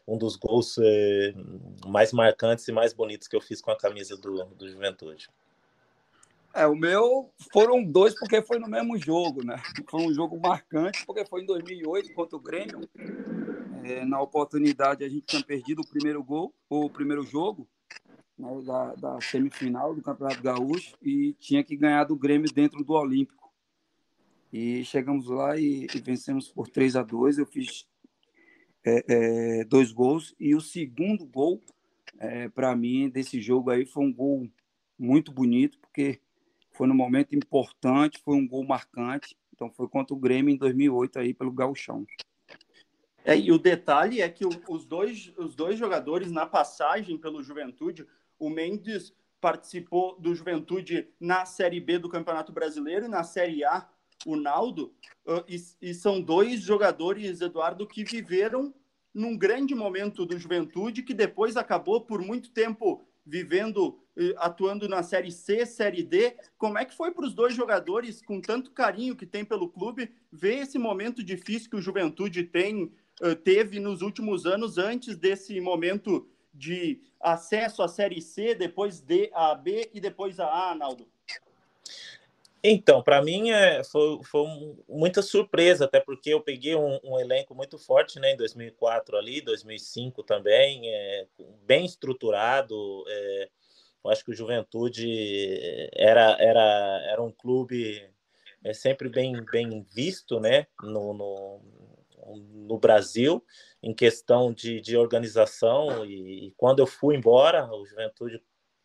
um 0.08 0.18
dos 0.18 0.36
gols 0.38 0.78
eh, 0.80 1.34
mais 1.86 2.14
marcantes 2.14 2.68
e 2.68 2.72
mais 2.72 2.94
bonitos 2.94 3.28
que 3.28 3.36
eu 3.36 3.42
fiz 3.42 3.62
com 3.62 3.72
a 3.72 3.78
camisa 3.78 4.16
do, 4.16 4.46
do 4.46 4.70
Juventude. 4.70 5.28
É, 6.54 6.66
o 6.66 6.76
meu 6.76 7.30
foram 7.54 7.84
dois 7.84 8.16
porque 8.18 8.42
foi 8.42 8.58
no 8.58 8.68
mesmo 8.68 8.98
jogo, 8.98 9.46
né? 9.46 9.62
Foi 9.88 10.02
um 10.02 10.14
jogo 10.14 10.40
marcante 10.40 11.06
porque 11.06 11.26
foi 11.26 11.44
em 11.44 11.46
2008 11.46 12.14
contra 12.14 12.36
o 12.36 12.40
Grêmio. 12.40 12.90
É, 13.84 14.04
na 14.06 14.20
oportunidade 14.20 15.04
a 15.04 15.10
gente 15.10 15.22
tinha 15.22 15.44
perdido 15.44 15.82
o 15.82 15.88
primeiro 15.88 16.24
gol, 16.24 16.52
o 16.70 16.90
primeiro 16.90 17.24
jogo 17.24 17.68
né, 18.38 18.62
da, 18.64 18.96
da, 18.96 19.22
semifinal 19.22 19.96
do 19.96 20.02
Campeonato 20.02 20.42
Gaúcho 20.42 20.96
e 21.02 21.34
tinha 21.40 21.64
que 21.64 21.76
ganhar 21.76 22.04
do 22.04 22.16
Grêmio 22.16 22.52
dentro 22.54 22.84
do 22.84 22.94
Olímpico. 22.94 23.52
E 24.52 24.84
chegamos 24.86 25.28
lá 25.28 25.58
e, 25.58 25.88
e 25.94 26.00
vencemos 26.00 26.48
por 26.48 26.70
3 26.70 26.96
a 26.96 27.04
2 27.04 27.40
Eu 27.40 27.46
fiz 27.46 27.88
é, 28.86 29.04
é, 29.08 29.64
dois 29.66 29.92
gols 29.92 30.34
e 30.40 30.56
o 30.56 30.62
segundo 30.62 31.26
gol, 31.26 31.62
é, 32.20 32.48
para 32.48 32.76
mim, 32.76 33.10
desse 33.10 33.42
jogo 33.42 33.70
aí 33.70 33.86
foi 33.86 34.06
um 34.06 34.14
gol 34.14 34.48
muito 34.98 35.32
bonito, 35.32 35.78
porque 35.80 36.22
foi 36.72 36.88
num 36.88 36.96
momento 36.96 37.36
importante, 37.36 38.22
foi 38.24 38.36
um 38.36 38.48
gol 38.48 38.64
marcante. 38.66 39.38
Então 39.54 39.72
foi 39.72 39.88
contra 39.88 40.14
o 40.14 40.20
Grêmio 40.20 40.54
em 40.54 40.58
2008 40.58 41.20
aí 41.20 41.34
pelo 41.34 41.52
Gauchão. 41.52 42.06
É, 43.26 43.38
e 43.38 43.52
o 43.52 43.58
detalhe 43.58 44.22
é 44.22 44.30
que 44.30 44.46
o, 44.46 44.50
os, 44.70 44.86
dois, 44.86 45.34
os 45.38 45.54
dois 45.54 45.78
jogadores 45.78 46.32
na 46.32 46.46
passagem 46.46 47.18
pelo 47.18 47.44
Juventude, 47.44 48.08
o 48.40 48.50
Mendes 48.50 49.14
participou 49.40 50.20
do 50.20 50.34
Juventude 50.34 51.10
na 51.20 51.46
Série 51.46 51.80
B 51.80 52.00
do 52.00 52.10
Campeonato 52.10 52.52
Brasileiro 52.52 53.06
e 53.06 53.10
na 53.10 53.24
Série 53.24 53.64
A 53.64 53.88
o 54.26 54.36
Naldo, 54.36 54.94
e, 55.48 55.62
e, 55.82 55.94
são 55.94 56.20
dois 56.20 56.62
jogadores, 56.62 57.40
Eduardo, 57.42 57.86
que 57.86 58.04
viveram 58.04 58.74
num 59.14 59.38
grande 59.38 59.76
momento 59.76 60.26
do 60.26 60.38
Juventude, 60.38 61.04
que 61.04 61.14
depois 61.14 61.56
acabou 61.58 62.02
por 62.02 62.22
muito 62.22 62.52
tempo 62.52 63.06
vivendo, 63.26 64.00
atuando 64.38 64.88
na 64.88 65.04
Série 65.04 65.32
C, 65.32 65.66
Série 65.66 66.02
D. 66.02 66.36
Como 66.58 66.78
é 66.78 66.86
que 66.86 66.96
foi 66.96 67.12
para 67.12 67.26
os 67.26 67.34
dois 67.34 67.54
jogadores, 67.54 68.22
com 68.22 68.40
tanto 68.40 68.72
carinho 68.72 69.16
que 69.16 69.26
tem 69.26 69.44
pelo 69.44 69.70
clube, 69.70 70.12
ver 70.32 70.60
esse 70.60 70.80
momento 70.80 71.24
difícil 71.24 71.70
que 71.70 71.76
o 71.76 71.82
Juventude 71.82 72.44
tem, 72.44 72.92
teve 73.44 73.80
nos 73.80 74.02
últimos 74.02 74.46
anos, 74.46 74.78
antes 74.78 75.18
desse 75.18 75.60
momento 75.60 76.28
de 76.58 77.00
acesso 77.20 77.84
à 77.84 77.88
Série 77.88 78.22
C, 78.22 78.56
depois 78.56 79.00
D, 79.00 79.30
a 79.34 79.54
B 79.54 79.90
e 79.94 80.00
depois 80.00 80.40
a 80.40 80.72
A, 80.72 80.76
Naldo? 80.76 81.08
Então, 82.64 83.04
para 83.04 83.22
mim 83.22 83.52
é, 83.52 83.84
foi, 83.84 84.20
foi 84.24 84.46
muita 84.90 85.22
surpresa, 85.22 85.86
até 85.86 86.00
porque 86.00 86.32
eu 86.32 86.42
peguei 86.42 86.76
um, 86.76 87.00
um, 87.04 87.20
elenco 87.20 87.54
muito 87.54 87.78
forte 87.78 88.20
né, 88.20 88.34
em 88.34 88.38
2004 88.38 89.16
ali, 89.16 89.42
2005 89.42 90.24
também, 90.24 90.82
é, 90.86 91.28
bem 91.66 91.86
estruturado. 91.86 93.06
É, 93.08 93.50
eu 94.04 94.12
acho 94.12 94.26
que 94.26 94.32
o 94.32 94.36
Juventude 94.36 95.08
era, 95.94 96.36
era, 96.40 97.02
era 97.12 97.22
um 97.22 97.32
clube 97.32 98.04
é, 98.64 98.74
sempre 98.74 99.08
bem, 99.08 99.34
bem 99.52 99.86
visto 99.94 100.40
né, 100.40 100.66
no, 100.82 101.14
no, 101.14 101.62
no 102.36 102.78
Brasil, 102.78 103.44
em 103.82 103.94
questão 103.94 104.52
de, 104.54 104.82
de 104.82 104.98
organização. 104.98 106.06
E, 106.06 106.48
e 106.48 106.52
quando 106.58 106.80
eu 106.80 106.88
fui 106.88 107.16
embora, 107.16 107.70
o 107.72 107.86
Juventude 107.86 108.42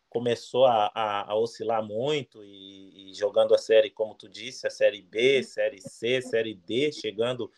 começou 0.09 0.65
a, 0.65 0.91
a, 0.93 1.31
a 1.31 1.35
oscilar 1.35 1.83
muito 1.83 2.43
e, 2.43 3.11
e, 3.11 3.13
jogando 3.15 3.55
a 3.55 3.57
série, 3.57 3.89
como 3.89 4.13
tu 4.13 4.29
disse, 4.29 4.67
a 4.67 4.69
série 4.69 5.01
B, 5.01 5.41
série 5.41 5.81
C, 5.81 6.21
série 6.21 6.53
D, 6.53 6.91
chegando 6.91 7.51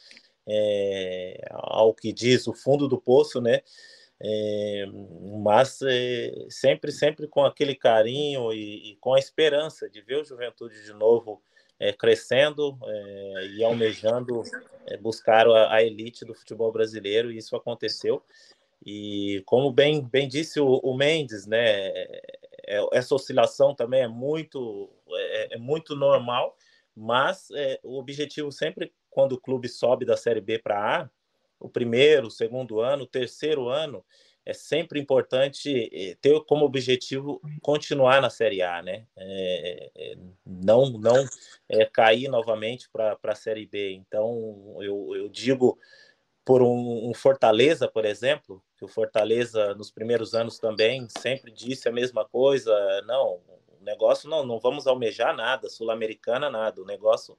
é, 0.48 1.42
ao 1.52 1.94
que 1.94 2.14
diz 2.14 2.48
o 2.48 2.54
fundo 2.54 2.88
do 2.88 3.00
poço, 3.00 3.42
né? 3.42 3.62
É, 4.18 4.86
mas 5.44 5.82
é, 5.82 6.48
sempre, 6.50 6.92
sempre 6.94 7.28
com 7.28 7.44
aquele 7.44 7.76
carinho 7.76 8.54
e, 8.54 8.92
e, 8.92 8.96
com 8.98 9.14
a 9.14 9.20
esperança 9.20 9.90
de 9.90 10.02
ver 10.02 10.22
o 10.22 10.24
Juventude 10.24 10.82
de 10.86 10.94
novo 10.94 11.44
é, 11.80 11.92
crescendo 11.94 12.78
é, 12.84 13.48
e 13.58 13.64
almejando 13.64 14.44
é, 14.86 14.98
buscar 14.98 15.48
a, 15.48 15.76
a 15.76 15.84
elite 15.84 16.26
do 16.26 16.34
futebol 16.34 16.72
brasileiro, 16.72 17.32
e 17.32 17.38
isso 17.38 17.56
aconteceu. 17.56 18.22
E 18.86 19.42
como 19.46 19.72
bem, 19.72 20.02
bem 20.02 20.28
disse 20.28 20.60
o, 20.60 20.68
o 20.68 20.96
Mendes, 20.96 21.46
né, 21.46 21.90
é, 22.68 22.88
essa 22.94 23.16
oscilação 23.16 23.74
também 23.74 24.02
é 24.02 24.08
muito, 24.08 24.90
é, 25.10 25.56
é 25.56 25.58
muito 25.58 25.96
normal, 25.96 26.58
mas 26.96 27.50
é, 27.52 27.80
o 27.84 27.98
objetivo 27.98 28.52
sempre, 28.52 28.94
quando 29.10 29.34
o 29.34 29.42
clube 29.42 29.68
sobe 29.68 30.06
da 30.06 30.16
Série 30.16 30.42
B 30.42 30.60
para 30.60 31.02
A, 31.02 31.10
o 31.60 31.70
primeiro, 31.70 32.28
o 32.28 32.32
segundo 32.32 32.80
ano, 32.80 33.04
o 33.04 33.08
terceiro 33.08 33.68
ano, 33.70 34.04
é 34.46 34.54
sempre 34.54 35.00
importante 35.00 35.90
é, 35.92 36.16
ter 36.22 36.40
como 36.46 36.66
objetivo 36.66 37.42
continuar 37.62 38.22
na 38.22 38.30
Série 38.30 38.62
A, 38.62 38.82
né? 38.82 39.08
É, 39.18 39.92
é, 39.96 40.16
não 40.46 40.90
não 40.92 41.26
é, 41.68 41.86
cair 41.86 42.28
novamente 42.28 42.88
para 42.90 43.18
a 43.24 43.36
Série 43.36 43.66
B. 43.66 43.94
Então, 43.94 44.78
eu, 44.80 45.16
eu 45.16 45.28
digo 45.30 45.80
por 46.46 46.62
um, 46.62 47.10
um, 47.10 47.14
Fortaleza, 47.14 47.88
por 47.88 48.06
exemplo, 48.06 48.64
que 48.78 48.86
o 48.86 48.88
Fortaleza 48.88 49.74
nos 49.74 49.90
primeiros 49.90 50.36
anos 50.36 50.60
também 50.60 51.08
sempre 51.18 51.52
disse 51.52 51.90
a 51.90 51.92
mesma 51.92 52.24
coisa, 52.24 52.72
não, 53.08 53.42
o 53.82 53.84
negócio 53.84 54.30
não, 54.30 54.46
não 54.46 54.60
vamos 54.60 54.86
almejar 54.86 55.36
nada, 55.36 55.70
sul-americana 55.70 56.52
nada, 56.52 56.80
o 56.80 56.86
negócio 56.86 57.36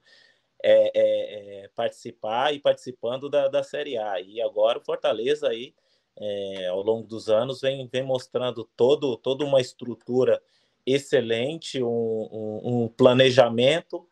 é, 0.61 0.91
é, 0.93 1.63
é, 1.63 1.67
participar 1.69 2.53
e 2.53 2.59
participando 2.59 3.29
da, 3.29 3.47
da 3.47 3.63
Série 3.63 3.97
A. 3.97 4.19
E 4.19 4.41
agora 4.41 4.77
o 4.77 4.83
Fortaleza 4.83 5.47
aí, 5.47 5.73
é, 6.19 6.67
ao 6.67 6.81
longo 6.81 7.07
dos 7.07 7.29
anos, 7.29 7.61
vem, 7.61 7.87
vem 7.87 8.03
mostrando 8.03 8.63
todo, 8.75 9.17
toda 9.17 9.45
uma 9.45 9.61
estrutura 9.61 10.41
excelente, 10.85 11.81
um, 11.81 11.87
um, 11.87 12.61
um 12.63 12.87
planejamento 12.87 14.07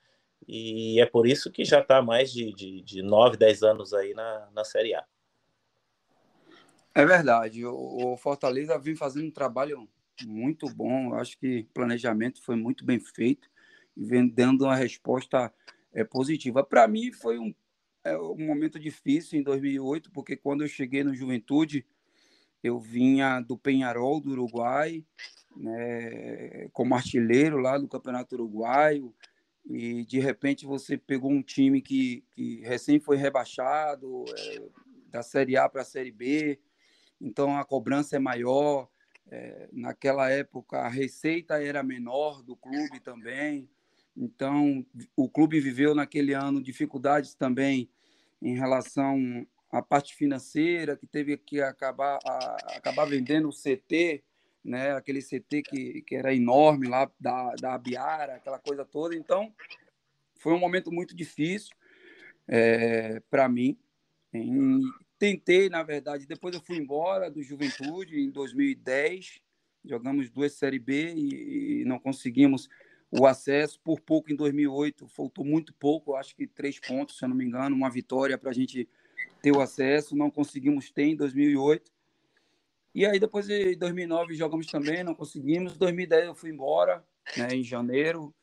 e 0.47 0.99
é 0.99 1.05
por 1.05 1.27
isso 1.27 1.51
que 1.51 1.65
já 1.65 1.79
está 1.79 2.01
mais 2.01 2.31
de, 2.31 2.53
de, 2.53 2.81
de 2.81 3.01
9, 3.01 3.37
10 3.37 3.63
anos 3.63 3.93
aí 3.93 4.13
na, 4.13 4.49
na 4.53 4.63
Série 4.63 4.93
A. 4.93 5.03
É 6.93 7.05
verdade. 7.05 7.65
O, 7.65 8.15
Fortaleza 8.17 8.77
vem 8.77 8.95
fazendo 8.95 9.27
um 9.27 9.31
trabalho 9.31 9.89
muito 10.25 10.67
bom. 10.73 11.13
Eu 11.13 11.15
acho 11.15 11.37
que 11.37 11.61
o 11.61 11.73
planejamento 11.73 12.41
foi 12.41 12.55
muito 12.55 12.85
bem 12.85 12.99
feito 12.99 13.49
e 13.97 14.05
vem 14.05 14.27
dando 14.27 14.65
uma 14.65 14.75
resposta 14.75 15.51
é, 15.91 16.03
positiva. 16.03 16.63
Para 16.63 16.87
mim, 16.87 17.11
foi 17.11 17.39
um, 17.39 17.53
é, 18.03 18.17
um 18.17 18.45
momento 18.45 18.79
difícil 18.79 19.39
em 19.39 19.43
2008, 19.43 20.11
porque 20.11 20.37
quando 20.37 20.63
eu 20.63 20.67
cheguei 20.67 21.03
no 21.03 21.15
Juventude, 21.15 21.85
eu 22.63 22.79
vinha 22.79 23.39
do 23.39 23.57
Penharol, 23.57 24.19
do 24.19 24.31
Uruguai, 24.31 25.03
né, 25.55 26.67
como 26.73 26.95
artilheiro 26.95 27.57
lá 27.57 27.77
do 27.77 27.87
Campeonato 27.87 28.35
Uruguaio 28.35 29.13
e 29.67 30.05
de 30.05 30.19
repente 30.19 30.65
você 30.65 30.97
pegou 30.97 31.31
um 31.31 31.41
time 31.41 31.81
que, 31.81 32.23
que 32.31 32.61
recém 32.61 32.99
foi 32.99 33.17
rebaixado 33.17 34.25
é, 34.37 34.61
da 35.09 35.23
Série 35.23 35.57
A 35.57 35.67
para 35.67 35.81
a 35.81 35.85
Série 35.85 36.11
B, 36.11 36.59
então 37.19 37.57
a 37.57 37.65
cobrança 37.65 38.15
é 38.15 38.19
maior. 38.19 38.87
É, 39.27 39.67
naquela 39.73 40.29
época 40.29 40.77
a 40.77 40.87
receita 40.87 41.59
era 41.59 41.81
menor 41.81 42.43
do 42.43 42.55
clube 42.55 42.99
também, 42.99 43.67
então 44.15 44.85
o 45.15 45.27
clube 45.27 45.59
viveu 45.59 45.95
naquele 45.95 46.33
ano 46.33 46.61
dificuldades 46.61 47.33
também 47.33 47.89
em 48.39 48.55
relação 48.55 49.17
à 49.77 49.81
parte 49.81 50.15
financeira, 50.15 50.95
que 50.97 51.07
teve 51.07 51.37
que 51.37 51.61
acabar, 51.61 52.19
a, 52.25 52.77
acabar 52.77 53.05
vendendo 53.05 53.49
o 53.49 53.53
CT 53.53 54.23
né? 54.65 54.93
Aquele 54.93 55.21
CT 55.21 55.61
que, 55.61 56.01
que 56.01 56.15
era 56.15 56.33
enorme 56.33 56.87
lá 56.87 57.09
da, 57.19 57.53
da 57.55 57.75
Abiara, 57.75 58.35
aquela 58.35 58.57
coisa 58.57 58.83
toda. 58.83 59.15
Então, 59.15 59.53
foi 60.33 60.53
um 60.53 60.59
momento 60.59 60.91
muito 60.91 61.15
difícil 61.15 61.75
é, 62.47 63.21
para 63.29 63.47
mim. 63.47 63.77
Tentei, 65.19 65.69
na 65.69 65.83
verdade, 65.83 66.25
depois 66.25 66.55
eu 66.55 66.61
fui 66.61 66.77
embora 66.77 67.29
do 67.29 67.43
Juventude 67.43 68.19
em 68.19 68.31
2010. 68.31 69.39
Jogamos 69.85 70.31
duas 70.31 70.53
Série 70.53 70.79
B 70.79 71.13
e, 71.13 71.81
e 71.81 71.85
não 71.85 71.99
conseguimos 71.99 72.67
o 73.11 73.27
acesso. 73.27 73.79
Por 73.81 74.01
pouco 74.01 74.31
em 74.31 74.35
2008, 74.35 75.07
faltou 75.07 75.45
muito 75.45 75.73
pouco, 75.75 76.15
acho 76.15 76.35
que 76.35 76.47
três 76.47 76.79
pontos, 76.79 77.17
se 77.17 77.23
eu 77.23 77.29
não 77.29 77.35
me 77.35 77.45
engano, 77.45 77.75
uma 77.75 77.89
vitória 77.89 78.37
para 78.37 78.49
a 78.49 78.53
gente 78.53 78.89
ter 79.41 79.51
o 79.51 79.61
acesso. 79.61 80.15
Não 80.15 80.29
conseguimos 80.29 80.89
ter 80.91 81.03
em 81.03 81.15
2008. 81.15 81.91
E 82.93 83.05
aí 83.05 83.19
depois 83.19 83.47
de 83.47 83.75
2009 83.75 84.35
jogamos 84.35 84.67
também, 84.67 85.03
não 85.03 85.13
conseguimos. 85.13 85.77
2010 85.77 86.27
eu 86.27 86.35
fui 86.35 86.49
embora, 86.49 87.03
né, 87.37 87.47
em 87.53 87.63
janeiro. 87.63 88.33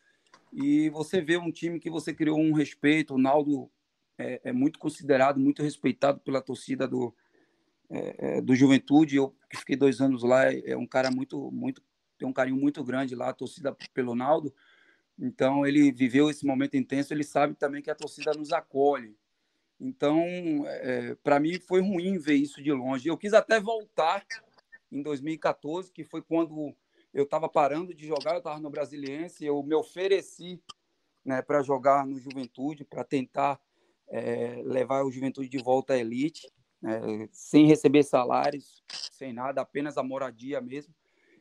E 0.52 0.90
você 0.90 1.20
vê 1.20 1.38
um 1.38 1.50
time 1.50 1.80
que 1.80 1.90
você 1.90 2.12
criou 2.12 2.38
um 2.38 2.52
respeito. 2.52 3.14
O 3.14 3.18
Naldo 3.18 3.70
é, 4.18 4.40
é 4.44 4.52
muito 4.52 4.78
considerado, 4.78 5.40
muito 5.40 5.62
respeitado 5.62 6.20
pela 6.20 6.42
torcida 6.42 6.86
do, 6.86 7.14
é, 7.88 8.36
é 8.36 8.40
do 8.40 8.54
Juventude. 8.54 9.16
Eu 9.16 9.34
que 9.48 9.56
fiquei 9.56 9.76
dois 9.76 10.00
anos 10.00 10.22
lá, 10.22 10.52
é 10.52 10.76
um 10.76 10.86
cara 10.86 11.10
muito, 11.10 11.50
muito 11.50 11.82
tenho 12.22 12.30
um 12.30 12.32
carinho 12.32 12.56
muito 12.56 12.84
grande 12.84 13.14
lá, 13.16 13.30
a 13.30 13.34
torcida 13.34 13.76
pelo 13.92 14.14
Naldo. 14.14 14.54
Então, 15.18 15.66
ele 15.66 15.90
viveu 15.92 16.30
esse 16.30 16.46
momento 16.46 16.76
intenso, 16.76 17.12
ele 17.12 17.24
sabe 17.24 17.54
também 17.54 17.82
que 17.82 17.90
a 17.90 17.94
torcida 17.94 18.32
nos 18.32 18.52
acolhe. 18.52 19.16
Então, 19.84 20.24
é, 20.64 21.16
para 21.24 21.40
mim 21.40 21.58
foi 21.58 21.80
ruim 21.80 22.16
ver 22.16 22.36
isso 22.36 22.62
de 22.62 22.72
longe. 22.72 23.08
Eu 23.08 23.18
quis 23.18 23.34
até 23.34 23.58
voltar 23.58 24.24
em 24.92 25.02
2014, 25.02 25.90
que 25.90 26.04
foi 26.04 26.22
quando 26.22 26.72
eu 27.12 27.24
estava 27.24 27.48
parando 27.48 27.92
de 27.92 28.06
jogar, 28.06 28.34
eu 28.34 28.38
estava 28.38 28.60
no 28.60 28.70
Brasiliense, 28.70 29.44
eu 29.44 29.60
me 29.64 29.74
ofereci 29.74 30.62
né, 31.24 31.42
para 31.42 31.62
jogar 31.62 32.06
no 32.06 32.16
Juventude, 32.16 32.84
para 32.84 33.02
tentar 33.02 33.60
é, 34.08 34.62
levar 34.64 35.02
o 35.04 35.10
Juventude 35.10 35.48
de 35.48 35.58
volta 35.58 35.94
à 35.94 35.98
elite, 35.98 36.48
né, 36.80 37.28
sem 37.32 37.66
receber 37.66 38.04
salários, 38.04 38.84
sem 39.10 39.32
nada, 39.32 39.62
apenas 39.62 39.98
a 39.98 40.02
moradia 40.04 40.60
mesmo. 40.60 40.94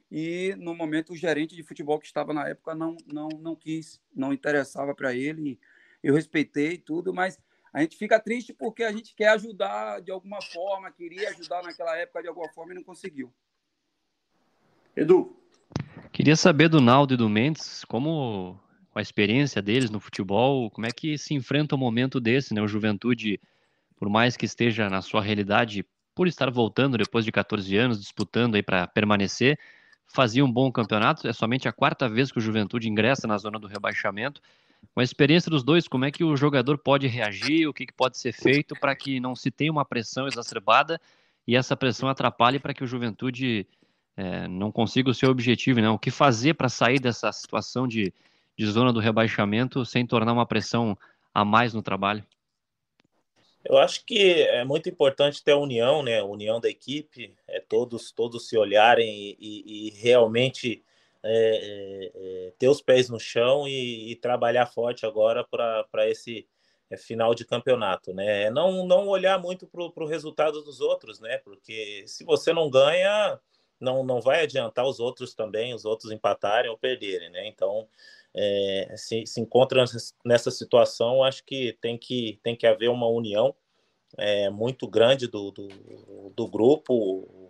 E 0.10 0.56
no 0.58 0.74
momento 0.74 1.14
o 1.14 1.16
gerente 1.16 1.56
de 1.56 1.62
futebol 1.62 2.00
que 2.00 2.08
estava 2.08 2.34
na 2.34 2.50
época 2.50 2.74
não 2.74 2.98
não 3.06 3.30
não 3.30 3.56
quis, 3.56 4.02
não 4.14 4.34
interessava 4.34 4.96
para 4.96 5.14
ele. 5.14 5.60
Eu 6.04 6.16
respeitei 6.16 6.78
tudo, 6.78 7.14
mas 7.14 7.40
a 7.74 7.82
gente 7.82 7.98
fica 7.98 8.20
triste 8.20 8.54
porque 8.54 8.84
a 8.84 8.92
gente 8.92 9.16
quer 9.16 9.30
ajudar 9.30 10.02
de 10.02 10.12
alguma 10.12 10.42
forma, 10.42 10.92
queria 10.92 11.30
ajudar 11.30 11.64
naquela 11.64 11.96
época 11.98 12.22
de 12.22 12.28
alguma 12.28 12.50
forma 12.50 12.74
e 12.74 12.76
não 12.76 12.84
conseguiu. 12.84 13.34
Edu. 14.96 15.38
Queria 16.12 16.36
saber 16.36 16.68
do 16.68 16.82
Naldo 16.82 17.14
e 17.14 17.18
do 17.18 17.30
Mendes, 17.30 17.86
como 17.86 18.60
com 18.92 19.00
a 19.00 19.02
experiência 19.02 19.62
deles 19.62 19.90
no 19.90 20.02
futebol, 20.02 20.70
como 20.70 20.86
é 20.86 20.92
que 20.92 21.18
se 21.18 21.34
enfrenta 21.34 21.76
um 21.76 21.78
momento 21.78 22.20
desse, 22.20 22.54
né? 22.54 22.62
O 22.62 22.68
Juventude, 22.68 23.40
por 23.96 24.10
mais 24.10 24.36
que 24.36 24.46
esteja 24.46 24.90
na 24.90 25.02
sua 25.02 25.22
realidade, 25.22 25.86
por 26.14 26.28
estar 26.28 26.52
voltando 26.52 26.98
depois 26.98 27.24
de 27.24 27.32
14 27.32 27.78
anos, 27.78 28.02
disputando 28.02 28.56
aí 28.56 28.64
para 28.64 28.86
permanecer, 28.86 29.58
fazia 30.06 30.44
um 30.44 30.52
bom 30.52 30.70
campeonato, 30.70 31.26
é 31.26 31.32
somente 31.32 31.70
a 31.70 31.72
quarta 31.72 32.10
vez 32.10 32.32
que 32.32 32.38
o 32.38 32.42
Juventude 32.42 32.90
ingressa 32.90 33.26
na 33.26 33.38
zona 33.38 33.58
do 33.58 33.68
rebaixamento. 33.68 34.42
Com 34.94 35.00
a 35.00 35.04
experiência 35.04 35.50
dos 35.50 35.64
dois, 35.64 35.88
como 35.88 36.06
é 36.06 36.12
que 36.12 36.24
o 36.24 36.36
jogador 36.36 36.78
pode 36.78 37.08
reagir, 37.08 37.68
o 37.68 37.74
que, 37.74 37.86
que 37.86 37.94
pode 37.94 38.18
ser 38.18 38.34
feito 38.34 38.76
para 38.76 38.96
que 38.96 39.20
não 39.20 39.36
se 39.36 39.50
tenha 39.50 39.72
uma 39.72 39.86
pressão 39.86 40.28
exacerbada 40.28 41.00
e 41.48 41.56
essa 41.56 41.76
pressão 41.76 42.10
atrapalhe 42.10 42.60
para 42.60 42.74
que 42.74 42.84
o 42.84 42.88
Juventude 42.88 43.68
é, 44.16 44.48
não 44.48 44.72
consiga 44.72 45.10
o 45.10 45.14
seu 45.14 45.30
objetivo, 45.30 45.80
né? 45.80 45.90
O 45.90 46.00
que 46.00 46.12
fazer 46.12 46.54
para 46.56 46.70
sair 46.70 47.00
dessa 47.00 47.32
situação 47.32 47.88
de, 47.88 48.14
de 48.58 48.66
zona 48.66 48.92
do 48.92 49.00
rebaixamento 49.00 49.86
sem 49.86 50.06
tornar 50.06 50.34
uma 50.34 50.46
pressão 50.46 50.98
a 51.34 51.46
mais 51.46 51.74
no 51.74 51.82
trabalho? 51.82 52.24
Eu 53.64 53.78
acho 53.78 54.04
que 54.06 54.42
é 54.42 54.66
muito 54.66 54.90
importante 54.90 55.44
ter 55.44 55.52
a 55.52 55.58
união, 55.58 56.04
né? 56.04 56.20
A 56.20 56.26
união 56.26 56.60
da 56.60 56.70
equipe, 56.70 57.34
é 57.48 57.60
todos 57.60 58.12
todos 58.12 58.48
se 58.48 58.58
olharem 58.58 59.08
e, 59.08 59.38
e, 59.40 59.88
e 59.88 59.90
realmente 59.92 60.84
é, 61.24 62.12
é, 62.14 62.48
é 62.48 62.54
ter 62.58 62.68
os 62.68 62.82
pés 62.82 63.10
no 63.10 63.20
chão 63.20 63.68
e, 63.68 64.12
e 64.12 64.16
trabalhar 64.16 64.66
forte 64.66 65.06
agora 65.06 65.44
para 65.44 66.10
esse 66.10 66.48
é, 66.90 66.98
final 66.98 67.34
de 67.36 67.46
campeonato, 67.46 68.14
né? 68.14 68.44
É 68.44 68.52
não 68.52 68.86
não 68.86 69.08
olhar 69.08 69.40
muito 69.40 69.68
para 69.68 70.04
o 70.04 70.08
resultado 70.08 70.62
dos 70.64 70.82
outros, 70.82 71.20
né? 71.20 71.38
Porque 71.40 72.04
se 72.08 72.24
você 72.24 72.54
não 72.54 72.70
ganha, 72.70 73.40
não 73.80 74.04
não 74.04 74.22
vai 74.22 74.44
adiantar 74.44 74.86
os 74.86 75.00
outros 75.00 75.34
também, 75.34 75.74
os 75.74 75.86
outros 75.86 76.12
empatarem 76.12 76.70
ou 76.72 76.78
perderem, 76.78 77.30
né? 77.30 77.48
Então 77.48 77.88
é, 78.34 78.94
se, 78.98 79.26
se 79.26 79.42
encontra 79.42 79.84
nessa 80.26 80.52
situação, 80.52 81.24
acho 81.24 81.44
que 81.44 81.78
tem 81.82 81.98
que, 81.98 82.40
tem 82.42 82.56
que 82.56 82.66
haver 82.66 82.90
uma 82.90 83.08
união 83.08 83.54
é, 84.18 84.50
muito 84.50 84.88
grande 84.88 85.28
do, 85.28 85.52
do, 85.52 85.68
do 86.36 86.48
grupo, 86.48 87.41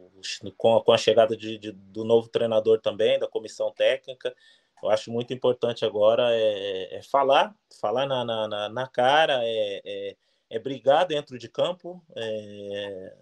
com 0.58 0.78
a, 0.78 0.84
com 0.84 0.92
a 0.92 0.98
chegada 0.98 1.36
de, 1.36 1.58
de, 1.58 1.72
do 1.72 2.04
novo 2.04 2.28
treinador 2.30 2.80
também, 2.80 3.20
da 3.20 3.28
comissão 3.28 3.72
técnica. 3.72 4.36
Eu 4.82 4.90
acho 4.90 5.12
muito 5.12 5.34
importante 5.34 5.86
agora 5.86 6.30
é, 6.32 6.98
é 6.98 7.02
falar, 7.04 7.56
falar 7.80 8.08
na, 8.08 8.26
na, 8.26 8.70
na 8.70 8.88
cara, 8.88 9.40
é, 9.44 9.82
é, 9.86 10.16
é, 10.50 10.60
brigar 10.60 11.06
dentro 11.06 11.38
de 11.38 11.48
campo, 11.48 12.04
é, 12.16 13.14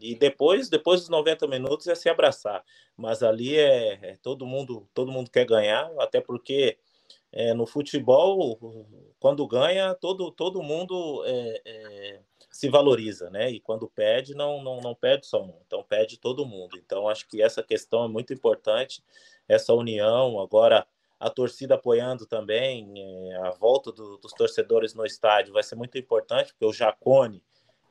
e 0.00 0.14
depois, 0.16 0.68
depois 0.68 1.00
dos 1.00 1.08
90 1.10 1.46
minutos 1.46 1.86
é 1.86 1.94
se 1.94 2.08
abraçar. 2.08 2.64
Mas 2.96 3.22
ali 3.22 3.56
é, 3.56 3.98
é 4.02 4.16
todo 4.22 4.46
mundo, 4.46 4.88
todo 4.92 5.12
mundo 5.12 5.30
quer 5.30 5.44
ganhar, 5.44 5.92
até 5.98 6.20
porque 6.20 6.78
é, 7.30 7.54
no 7.54 7.66
futebol, 7.66 8.58
quando 9.20 9.46
ganha, 9.46 9.94
todo, 9.94 10.30
todo 10.32 10.62
mundo 10.62 11.22
é, 11.24 11.62
é, 11.64 12.20
se 12.52 12.68
valoriza, 12.68 13.30
né? 13.30 13.50
E 13.50 13.58
quando 13.58 13.88
perde, 13.88 14.34
não, 14.34 14.62
não, 14.62 14.78
não 14.80 14.94
perde 14.94 15.26
só 15.26 15.42
um, 15.42 15.54
então 15.66 15.82
perde 15.82 16.18
todo 16.18 16.44
mundo. 16.44 16.76
Então, 16.76 17.08
acho 17.08 17.26
que 17.26 17.42
essa 17.42 17.62
questão 17.62 18.04
é 18.04 18.08
muito 18.08 18.32
importante, 18.34 19.02
essa 19.48 19.72
união. 19.72 20.38
Agora, 20.38 20.86
a 21.18 21.30
torcida 21.30 21.76
apoiando 21.76 22.26
também, 22.26 22.92
é, 22.94 23.36
a 23.38 23.50
volta 23.50 23.90
do, 23.90 24.18
dos 24.18 24.32
torcedores 24.32 24.92
no 24.92 25.06
estádio 25.06 25.54
vai 25.54 25.62
ser 25.62 25.76
muito 25.76 25.96
importante, 25.96 26.52
porque 26.52 26.66
o 26.66 26.72
Jacone 26.72 27.42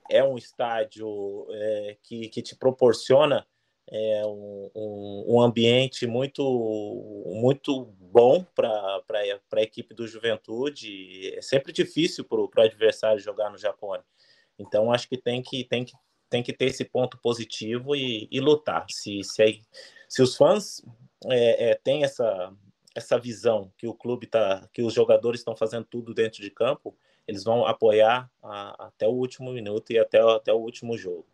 é 0.09 0.23
um 0.23 0.37
estádio 0.37 1.47
é, 1.49 1.97
que, 2.03 2.29
que 2.29 2.41
te 2.43 2.55
proporciona 2.55 3.45
é 3.89 4.25
um, 4.25 4.71
um, 4.73 5.25
um, 5.35 5.41
ambiente 5.41 6.07
muito 6.07 6.41
muito 7.25 7.83
bom 7.99 8.45
para 8.55 9.01
a 9.53 9.61
equipe 9.61 9.93
do 9.93 10.07
Juventude. 10.07 11.33
É 11.35 11.41
sempre 11.41 11.73
difícil 11.73 12.23
para 12.23 12.39
o 12.39 12.49
adversário 12.57 13.19
jogar 13.19 13.49
no 13.49 13.57
Japone. 13.57 14.03
Então, 14.61 14.91
acho 14.91 15.09
que 15.09 15.17
tem 15.17 15.41
que, 15.41 15.63
tem 15.63 15.83
que, 15.83 15.93
tem 16.29 16.43
que 16.43 16.53
ter 16.53 16.65
esse 16.65 16.85
ponto 16.85 17.17
positivo 17.17 17.95
e, 17.95 18.27
e 18.31 18.39
lutar. 18.39 18.85
Se, 18.89 19.23
se, 19.23 19.61
se 20.07 20.21
os 20.21 20.35
fãs 20.35 20.81
é, 21.25 21.71
é, 21.71 21.75
têm 21.75 22.03
essa, 22.03 22.53
essa 22.95 23.19
visão 23.19 23.71
que 23.77 23.87
o 23.87 23.93
clube 23.93 24.27
tá, 24.27 24.67
que 24.71 24.81
os 24.81 24.93
jogadores 24.93 25.41
estão 25.41 25.55
fazendo 25.55 25.85
tudo 25.85 26.13
dentro 26.13 26.41
de 26.41 26.49
campo, 26.49 26.95
eles 27.27 27.43
vão 27.43 27.65
apoiar 27.65 28.29
a, 28.41 28.87
até 28.87 29.07
o 29.07 29.11
último 29.11 29.51
minuto 29.51 29.91
e 29.91 29.99
até, 29.99 30.19
até 30.19 30.53
o 30.53 30.57
último 30.57 30.97
jogo. 30.97 31.27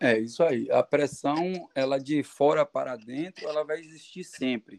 É 0.00 0.18
isso 0.18 0.42
aí. 0.42 0.70
A 0.70 0.82
pressão, 0.82 1.68
ela 1.74 1.98
de 1.98 2.22
fora 2.22 2.66
para 2.66 2.96
dentro, 2.96 3.48
ela 3.48 3.64
vai 3.64 3.80
existir 3.80 4.24
sempre. 4.24 4.78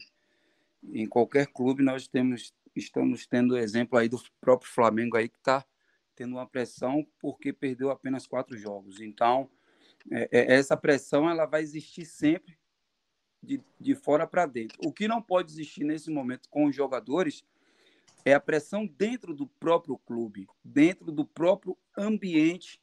Em 0.84 1.08
qualquer 1.08 1.48
clube 1.48 1.82
nós 1.82 2.08
temos, 2.08 2.54
estamos 2.76 3.26
tendo 3.26 3.58
exemplo 3.58 3.98
aí 3.98 4.08
do 4.08 4.22
próprio 4.40 4.70
Flamengo 4.70 5.18
aí 5.18 5.28
que 5.28 5.38
está 5.38 5.66
tendo 6.18 6.34
uma 6.34 6.48
pressão 6.48 7.08
porque 7.20 7.54
perdeu 7.54 7.92
apenas 7.92 8.26
quatro 8.26 8.58
jogos. 8.58 9.00
Então, 9.00 9.50
é, 10.12 10.28
é, 10.32 10.56
essa 10.56 10.76
pressão 10.76 11.30
ela 11.30 11.46
vai 11.46 11.62
existir 11.62 12.06
sempre 12.06 12.58
de, 13.42 13.62
de 13.80 13.94
fora 13.94 14.26
para 14.26 14.48
dentro. 14.48 14.80
O 14.84 14.92
que 14.92 15.08
não 15.08 15.22
pode 15.22 15.52
existir 15.52 15.84
nesse 15.84 16.10
momento 16.10 16.50
com 16.50 16.66
os 16.66 16.76
jogadores 16.76 17.46
é 18.26 18.34
a 18.34 18.40
pressão 18.40 18.88
dentro 18.88 19.34
do 19.34 19.46
próprio 19.46 19.96
clube, 20.00 20.48
dentro 20.64 21.12
do 21.12 21.24
próprio 21.24 21.78
ambiente 21.96 22.82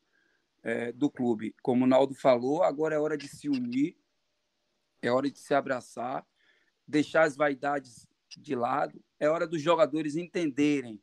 é, 0.63 0.93
do 0.93 1.11
clube. 1.11 1.55
Como 1.61 1.85
o 1.85 1.89
Naldo 1.89 2.15
falou, 2.15 2.63
agora 2.63 2.95
é 2.95 2.99
hora 2.99 3.19
de 3.19 3.27
se 3.27 3.49
unir, 3.49 3.97
é 5.03 5.11
hora 5.11 5.29
de 5.29 5.39
se 5.39 5.53
abraçar, 5.53 6.25
deixar 6.87 7.25
as 7.25 7.37
vaidades 7.37 8.09
de 8.39 8.55
lado, 8.55 9.03
é 9.19 9.29
hora 9.29 9.47
dos 9.47 9.61
jogadores 9.61 10.15
entenderem 10.15 11.03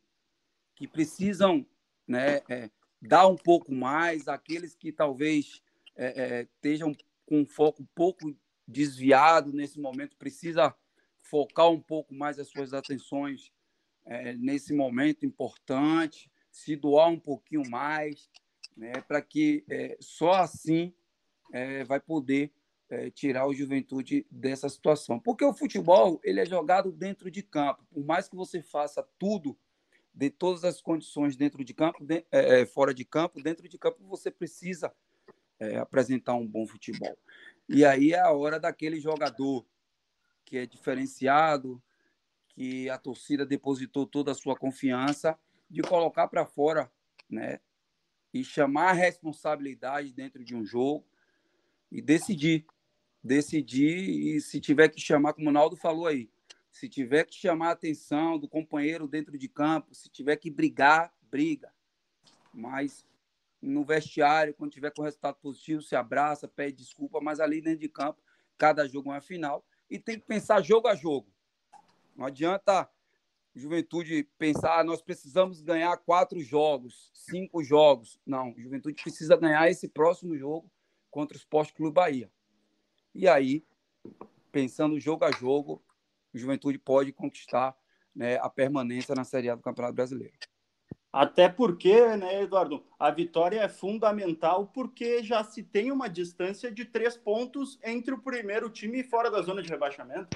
que 0.74 0.88
precisam 0.88 1.64
né, 2.06 2.42
é, 2.48 2.70
dar 3.00 3.26
um 3.26 3.36
pouco 3.36 3.72
mais, 3.72 4.28
aqueles 4.28 4.74
que 4.74 4.92
talvez 4.92 5.62
é, 5.96 6.06
é 6.06 6.42
estejam 6.42 6.94
com 7.26 7.40
um 7.40 7.46
foco 7.46 7.82
um 7.82 7.88
pouco 7.94 8.34
desviado 8.66 9.52
nesse 9.52 9.80
momento, 9.80 10.16
precisa 10.16 10.74
focar 11.22 11.70
um 11.70 11.80
pouco 11.80 12.14
mais 12.14 12.38
as 12.38 12.48
suas 12.48 12.72
atenções 12.72 13.52
é, 14.04 14.34
nesse 14.34 14.72
momento 14.72 15.24
importante, 15.24 16.30
se 16.50 16.76
doar 16.76 17.08
um 17.08 17.18
pouquinho 17.18 17.68
mais, 17.70 18.30
né, 18.76 18.92
para 19.06 19.22
que 19.22 19.64
é, 19.68 19.96
só 20.00 20.32
assim 20.32 20.94
vai 21.86 22.00
poder 22.00 22.50
é, 22.92 23.10
tirar 23.10 23.46
o 23.46 23.54
Juventude 23.54 24.26
dessa 24.30 24.68
situação. 24.68 25.18
Porque 25.18 25.42
o 25.42 25.54
futebol 25.54 26.20
ele 26.22 26.40
é 26.40 26.44
jogado 26.44 26.92
dentro 26.92 27.30
de 27.30 27.42
campo. 27.42 27.86
Por 27.90 28.04
mais 28.04 28.28
que 28.28 28.36
você 28.36 28.60
faça 28.60 29.02
tudo 29.18 29.58
de 30.14 30.30
todas 30.30 30.64
as 30.64 30.80
condições 30.80 31.36
dentro 31.36 31.64
de 31.64 31.72
campo, 31.72 32.04
de, 32.04 32.24
é, 32.30 32.66
fora 32.66 32.92
de 32.92 33.04
campo, 33.04 33.42
dentro 33.42 33.68
de 33.68 33.78
campo 33.78 34.04
você 34.06 34.30
precisa 34.30 34.92
é, 35.58 35.78
apresentar 35.78 36.34
um 36.34 36.46
bom 36.46 36.66
futebol. 36.66 37.16
E 37.68 37.84
aí 37.84 38.12
é 38.12 38.20
a 38.20 38.32
hora 38.32 38.60
daquele 38.60 39.00
jogador 39.00 39.66
que 40.44 40.58
é 40.58 40.66
diferenciado, 40.66 41.82
que 42.48 42.90
a 42.90 42.98
torcida 42.98 43.46
depositou 43.46 44.06
toda 44.06 44.32
a 44.32 44.34
sua 44.34 44.56
confiança, 44.56 45.38
de 45.70 45.80
colocar 45.80 46.28
para 46.28 46.44
fora 46.44 46.92
né, 47.30 47.60
e 48.34 48.44
chamar 48.44 48.90
a 48.90 48.92
responsabilidade 48.92 50.12
dentro 50.12 50.44
de 50.44 50.54
um 50.54 50.64
jogo 50.64 51.06
e 51.90 52.02
decidir. 52.02 52.66
Decidir 53.24 54.36
e 54.36 54.40
se 54.40 54.60
tiver 54.60 54.88
que 54.88 55.00
chamar, 55.00 55.32
como 55.32 55.48
o 55.48 55.52
Naldo 55.52 55.76
falou 55.76 56.08
aí, 56.08 56.28
se 56.72 56.88
tiver 56.88 57.24
que 57.24 57.34
chamar 57.34 57.68
a 57.68 57.72
atenção 57.72 58.38
do 58.38 58.48
companheiro 58.48 59.06
dentro 59.06 59.36
de 59.38 59.46
campo, 59.46 59.94
se 59.94 60.08
tiver 60.08 60.36
que 60.36 60.50
brigar, 60.50 61.14
briga. 61.30 61.72
Mas 62.52 63.06
no 63.60 63.84
vestiário, 63.84 64.54
quando 64.54 64.72
tiver 64.72 64.90
com 64.90 65.02
resultado 65.02 65.36
positivo, 65.36 65.82
se 65.82 65.94
abraça, 65.94 66.48
pede 66.48 66.78
desculpa, 66.78 67.20
mas 67.20 67.38
ali 67.38 67.60
dentro 67.60 67.80
de 67.80 67.90
campo, 67.90 68.20
cada 68.56 68.88
jogo 68.88 69.10
é 69.10 69.14
uma 69.14 69.20
final 69.20 69.64
e 69.88 69.98
tem 69.98 70.18
que 70.18 70.26
pensar 70.26 70.62
jogo 70.62 70.88
a 70.88 70.94
jogo. 70.94 71.30
Não 72.16 72.24
adianta 72.24 72.88
Juventude 73.54 74.26
pensar, 74.38 74.80
ah, 74.80 74.84
nós 74.84 75.02
precisamos 75.02 75.60
ganhar 75.60 75.94
quatro 75.98 76.40
jogos, 76.40 77.10
cinco 77.12 77.62
jogos. 77.62 78.18
Não, 78.24 78.54
Juventude 78.56 79.02
precisa 79.02 79.36
ganhar 79.36 79.70
esse 79.70 79.88
próximo 79.88 80.36
jogo 80.38 80.70
contra 81.10 81.36
o 81.36 81.38
Esporte 81.38 81.74
Clube 81.74 81.94
Bahia. 81.94 82.32
E 83.14 83.28
aí, 83.28 83.62
pensando 84.50 84.98
jogo 84.98 85.26
a 85.26 85.30
jogo, 85.30 85.82
o 86.34 86.38
Juventude 86.38 86.78
pode 86.78 87.12
conquistar 87.12 87.76
né, 88.14 88.36
a 88.38 88.48
permanência 88.48 89.14
na 89.14 89.24
Série 89.24 89.50
A 89.50 89.54
do 89.54 89.62
Campeonato 89.62 89.94
Brasileiro. 89.94 90.34
Até 91.12 91.46
porque, 91.46 92.16
né, 92.16 92.42
Eduardo, 92.42 92.82
a 92.98 93.10
vitória 93.10 93.60
é 93.60 93.68
fundamental 93.68 94.68
porque 94.68 95.22
já 95.22 95.44
se 95.44 95.62
tem 95.62 95.92
uma 95.92 96.08
distância 96.08 96.70
de 96.70 96.86
três 96.86 97.16
pontos 97.16 97.78
entre 97.84 98.14
o 98.14 98.18
primeiro 98.18 98.70
time 98.70 99.00
e 99.00 99.04
fora 99.04 99.30
da 99.30 99.42
zona 99.42 99.62
de 99.62 99.68
rebaixamento. 99.68 100.34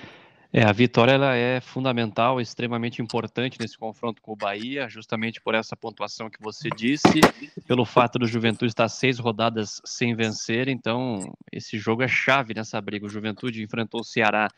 É, 0.57 0.64
a 0.64 0.73
vitória 0.73 1.12
ela 1.12 1.37
é 1.37 1.61
fundamental, 1.61 2.40
extremamente 2.40 3.03
importante 3.03 3.61
nesse 3.61 3.77
confronto 3.77 4.23
com 4.23 4.33
o 4.33 4.37
Bahia, 4.37 4.88
justamente 4.88 5.38
por 5.38 5.55
essa 5.55 5.77
pontuação 5.77 6.31
que 6.31 6.40
você 6.40 6.71
disse, 6.71 7.21
pelo 7.69 7.85
fato 7.85 8.19
do 8.19 8.27
Juventude 8.27 8.71
estar 8.71 8.88
seis 8.88 9.19
rodadas 9.19 9.83
sem 9.85 10.14
vencer, 10.14 10.69
então 10.69 11.21
esse 11.53 11.77
jogo 11.77 12.03
é 12.03 12.09
chave 12.09 12.55
nessa 12.55 12.81
briga. 12.81 13.05
O 13.05 13.11
Juventude 13.11 13.62
enfrentou 13.62 14.01
o 14.01 14.03
Ceará, 14.03 14.49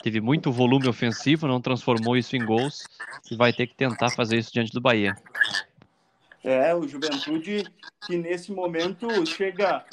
teve 0.00 0.20
muito 0.20 0.52
volume 0.52 0.86
ofensivo, 0.86 1.48
não 1.48 1.60
transformou 1.60 2.16
isso 2.16 2.36
em 2.36 2.44
gols 2.44 2.84
e 3.28 3.34
vai 3.34 3.52
ter 3.52 3.66
que 3.66 3.74
tentar 3.74 4.10
fazer 4.10 4.38
isso 4.38 4.52
diante 4.52 4.70
do 4.70 4.80
Bahia. 4.80 5.16
É, 6.44 6.72
o 6.72 6.86
Juventude 6.86 7.64
que 8.06 8.16
nesse 8.16 8.52
momento 8.52 9.08
chega 9.26 9.84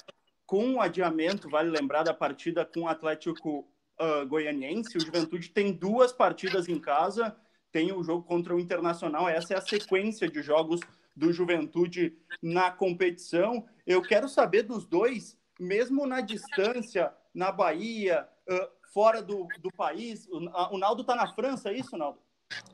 com 0.46 0.64
um 0.64 0.80
adiamento, 0.80 1.50
vale 1.50 1.72
lembrar 1.72 2.04
da 2.04 2.14
partida 2.14 2.64
com 2.64 2.82
o 2.82 2.88
Atlético 2.88 3.68
uh, 4.00 4.28
goianiense, 4.28 4.98
o 4.98 5.02
Juventude 5.02 5.50
tem 5.50 5.72
duas 5.72 6.12
partidas 6.12 6.68
em 6.68 6.80
casa, 6.80 7.36
tem 7.72 7.92
o 7.92 8.04
jogo 8.04 8.24
contra 8.24 8.56
o 8.56 8.60
Internacional, 8.60 9.28
essa 9.28 9.54
é 9.54 9.58
a 9.58 9.62
sequência 9.62 10.30
de 10.30 10.42
jogos 10.42 10.80
do 11.16 11.32
Juventude 11.32 12.18
na 12.42 12.72
competição. 12.72 13.66
Eu 13.86 14.02
quero 14.02 14.28
saber 14.28 14.64
dos 14.64 14.86
dois, 14.86 15.38
mesmo 15.60 16.06
na 16.06 16.22
distância, 16.22 17.14
na 17.34 17.52
Bahia, 17.52 18.28
uh, 18.50 18.68
fora 18.94 19.22
do, 19.22 19.48
do 19.60 19.72
país. 19.72 20.28
O, 20.28 20.38
o 20.74 20.78
Naldo 20.78 21.02
está 21.02 21.16
na 21.16 21.28
França, 21.34 21.70
é 21.70 21.78
isso, 21.78 21.98
Naldo? 21.98 22.20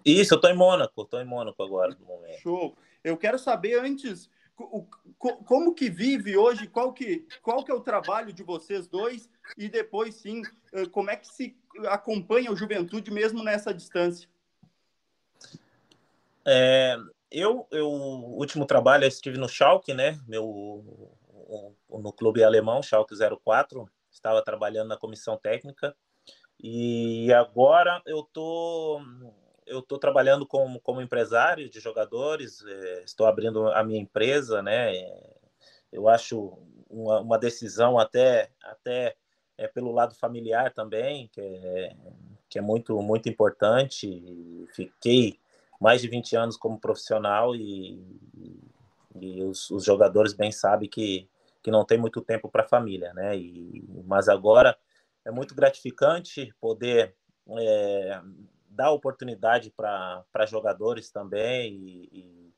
Isso, 0.06 0.34
eu 0.34 0.36
estou 0.36 0.50
em 0.50 0.56
Mônaco, 0.56 1.02
estou 1.02 1.22
em 1.22 1.26
Mônaco 1.26 1.62
agora, 1.64 1.96
no 2.00 2.06
momento. 2.06 2.40
Show. 2.40 2.76
Eu 3.04 3.18
quero 3.18 3.40
saber 3.40 3.80
antes 3.80 4.30
o, 4.64 4.88
como 5.18 5.74
que 5.74 5.90
vive 5.90 6.38
hoje, 6.38 6.68
qual 6.68 6.94
que, 6.94 7.28
qual 7.42 7.64
que 7.64 7.72
é 7.72 7.76
o 7.76 7.82
trabalho 7.82 8.34
de 8.34 8.44
vocês 8.44 8.88
dois 8.88 9.30
e 9.58 9.70
depois, 9.70 10.16
sim, 10.16 10.42
eh, 10.74 10.86
como 10.88 11.10
é 11.10 11.16
que 11.16 11.28
se 11.28 11.56
acompanha 11.88 12.52
o 12.52 12.56
Juventude 12.56 13.12
mesmo 13.12 13.44
nessa 13.44 13.74
distância? 13.74 14.28
É, 16.46 16.98
eu, 17.30 17.68
eu, 17.72 17.88
o 17.88 18.38
último 18.38 18.66
trabalho 18.66 19.04
eu 19.04 19.08
estive 19.08 19.38
no 19.38 19.48
Schalke, 19.48 19.94
né? 19.94 20.20
Meu, 20.28 20.84
no 21.90 22.12
clube 22.12 22.44
alemão, 22.44 22.82
Schalke 22.82 23.16
04, 23.16 23.90
estava 24.12 24.44
trabalhando 24.44 24.90
na 24.90 24.98
comissão 24.98 25.38
técnica 25.38 25.96
e 26.60 27.32
agora 27.34 28.02
eu 28.06 28.24
tô 28.24 29.02
eu 29.72 29.80
estou 29.80 29.98
trabalhando 29.98 30.46
como, 30.46 30.80
como 30.82 31.02
empresário 31.02 31.70
de 31.70 31.80
jogadores, 31.80 32.64
é, 32.66 33.04
estou 33.04 33.26
abrindo 33.26 33.70
a 33.70 33.84
minha 33.84 34.00
empresa, 34.00 34.62
né? 34.62 34.92
Eu 35.92 36.10
acho 36.10 36.58
uma, 36.90 37.22
uma 37.22 37.40
decisão 37.40 37.98
até, 37.98 38.52
até 38.62 39.16
é, 39.58 39.68
pelo 39.68 39.92
lado 39.92 40.14
familiar 40.14 40.74
também, 40.74 41.30
que 41.30 41.40
é, 41.40 41.96
que 42.50 42.60
é 42.60 42.62
muito, 42.62 43.02
muito 43.02 43.30
importante. 43.30 44.68
Fiquei 44.76 45.40
mais 45.80 46.02
de 46.02 46.10
20 46.10 46.36
anos 46.36 46.58
como 46.58 46.80
profissional 46.80 47.56
e, 47.56 48.04
e, 48.36 48.60
e 49.16 49.44
os, 49.44 49.72
os, 49.72 49.86
jogadores 49.86 50.34
bem 50.34 50.52
sabem 50.52 50.90
que, 50.90 51.30
que 51.64 51.72
não 51.72 51.86
tem 51.86 51.98
muito 51.98 52.22
tempo 52.22 52.50
para 52.50 52.64
a 52.64 52.68
família, 52.68 53.14
né? 53.14 53.38
E, 53.38 53.86
mas 54.06 54.28
agora 54.28 54.78
é 55.24 55.32
muito 55.32 55.56
gratificante 55.56 56.54
poder 56.60 57.16
é, 57.58 58.22
dar 58.82 58.90
oportunidade 58.90 59.70
para 59.70 60.46
jogadores 60.48 61.12
também 61.12 61.76
e, 61.76 62.52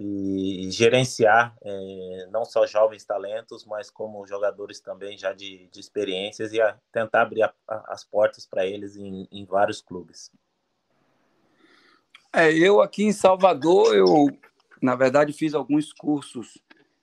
e, 0.00 0.66
e 0.66 0.70
gerenciar 0.72 1.56
é, 1.62 2.26
não 2.32 2.44
só 2.44 2.66
jovens 2.66 3.04
talentos, 3.04 3.64
mas 3.64 3.88
como 3.88 4.26
jogadores 4.26 4.80
também 4.80 5.16
já 5.16 5.32
de, 5.32 5.68
de 5.68 5.78
experiências 5.78 6.52
e 6.52 6.58
tentar 6.90 7.22
abrir 7.22 7.44
a, 7.44 7.54
a, 7.68 7.92
as 7.92 8.02
portas 8.02 8.44
para 8.44 8.66
eles 8.66 8.96
em, 8.96 9.28
em 9.30 9.44
vários 9.44 9.80
clubes. 9.80 10.28
É, 12.32 12.52
eu 12.52 12.82
aqui 12.82 13.04
em 13.04 13.12
Salvador, 13.12 13.94
eu 13.94 14.26
na 14.82 14.96
verdade 14.96 15.32
fiz 15.32 15.54
alguns 15.54 15.92
cursos 15.92 16.58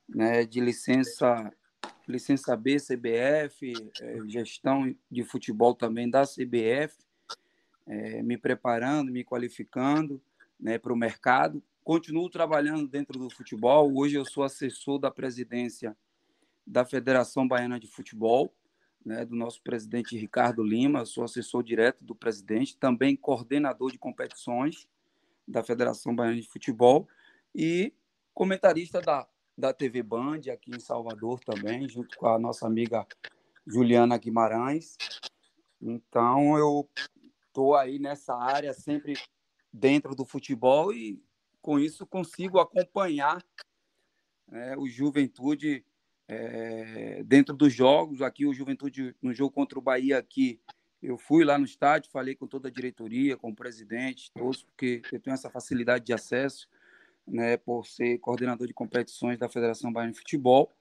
né, 0.09 0.43
de 0.43 0.59
licença 0.59 1.49
licença 2.05 2.57
B, 2.57 2.75
CBF, 2.75 3.71
é, 4.01 4.17
gestão 4.27 4.93
de 5.09 5.23
futebol 5.23 5.73
também 5.73 6.09
da 6.09 6.23
CBF 6.23 6.97
é, 7.91 8.23
me 8.23 8.37
preparando, 8.37 9.11
me 9.11 9.21
qualificando 9.21 10.21
né, 10.57 10.77
para 10.77 10.93
o 10.93 10.95
mercado. 10.95 11.61
Continuo 11.83 12.29
trabalhando 12.29 12.87
dentro 12.87 13.19
do 13.19 13.29
futebol. 13.29 13.91
Hoje 13.93 14.15
eu 14.15 14.23
sou 14.23 14.45
assessor 14.45 14.97
da 14.97 15.11
presidência 15.11 15.95
da 16.65 16.85
Federação 16.85 17.45
Baiana 17.45 17.77
de 17.77 17.87
Futebol, 17.87 18.55
né, 19.05 19.25
do 19.25 19.35
nosso 19.35 19.61
presidente 19.61 20.17
Ricardo 20.17 20.63
Lima. 20.63 21.03
Sou 21.03 21.25
assessor 21.25 21.63
direto 21.63 22.01
do 22.01 22.15
presidente, 22.15 22.77
também 22.77 23.17
coordenador 23.17 23.91
de 23.91 23.97
competições 23.97 24.87
da 25.45 25.61
Federação 25.61 26.15
Baiana 26.15 26.39
de 26.39 26.47
Futebol 26.47 27.09
e 27.53 27.93
comentarista 28.33 29.01
da, 29.01 29.27
da 29.57 29.73
TV 29.73 30.01
Band 30.01 30.39
aqui 30.53 30.71
em 30.73 30.79
Salvador 30.79 31.41
também, 31.41 31.89
junto 31.89 32.15
com 32.17 32.27
a 32.27 32.39
nossa 32.39 32.65
amiga 32.65 33.05
Juliana 33.67 34.17
Guimarães. 34.17 34.95
Então, 35.81 36.57
eu 36.57 36.87
estou 37.51 37.75
aí 37.75 37.99
nessa 37.99 38.33
área 38.33 38.73
sempre 38.73 39.13
dentro 39.71 40.15
do 40.15 40.25
futebol 40.25 40.93
e 40.93 41.21
com 41.61 41.77
isso 41.77 42.07
consigo 42.07 42.59
acompanhar 42.59 43.45
né, 44.47 44.75
o 44.77 44.87
Juventude 44.87 45.85
é, 46.27 47.21
dentro 47.23 47.55
dos 47.55 47.73
jogos. 47.73 48.21
Aqui 48.21 48.45
o 48.45 48.53
Juventude 48.53 49.15
no 49.21 49.33
jogo 49.33 49.51
contra 49.51 49.77
o 49.77 49.81
Bahia 49.81 50.17
aqui 50.17 50.59
eu 51.01 51.17
fui 51.17 51.43
lá 51.43 51.57
no 51.57 51.65
estádio, 51.65 52.11
falei 52.11 52.35
com 52.35 52.45
toda 52.45 52.67
a 52.67 52.71
diretoria, 52.71 53.35
com 53.35 53.49
o 53.49 53.55
presidente, 53.55 54.31
todos, 54.33 54.63
porque 54.63 55.01
eu 55.11 55.19
tenho 55.19 55.33
essa 55.33 55.49
facilidade 55.49 56.05
de 56.05 56.13
acesso, 56.13 56.69
né, 57.27 57.57
por 57.57 57.87
ser 57.87 58.19
coordenador 58.19 58.67
de 58.67 58.73
competições 58.73 59.39
da 59.39 59.49
Federação 59.49 59.91
Baiana 59.91 60.11
de 60.11 60.19
Futebol. 60.19 60.71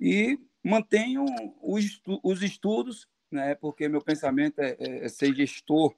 E 0.00 0.36
mantenho 0.64 1.24
os, 1.62 2.02
os 2.24 2.42
estudos 2.42 3.08
né? 3.30 3.54
Porque 3.54 3.88
meu 3.88 4.00
pensamento 4.00 4.60
é, 4.60 4.76
é, 4.78 5.04
é 5.04 5.08
ser 5.08 5.34
gestor 5.34 5.94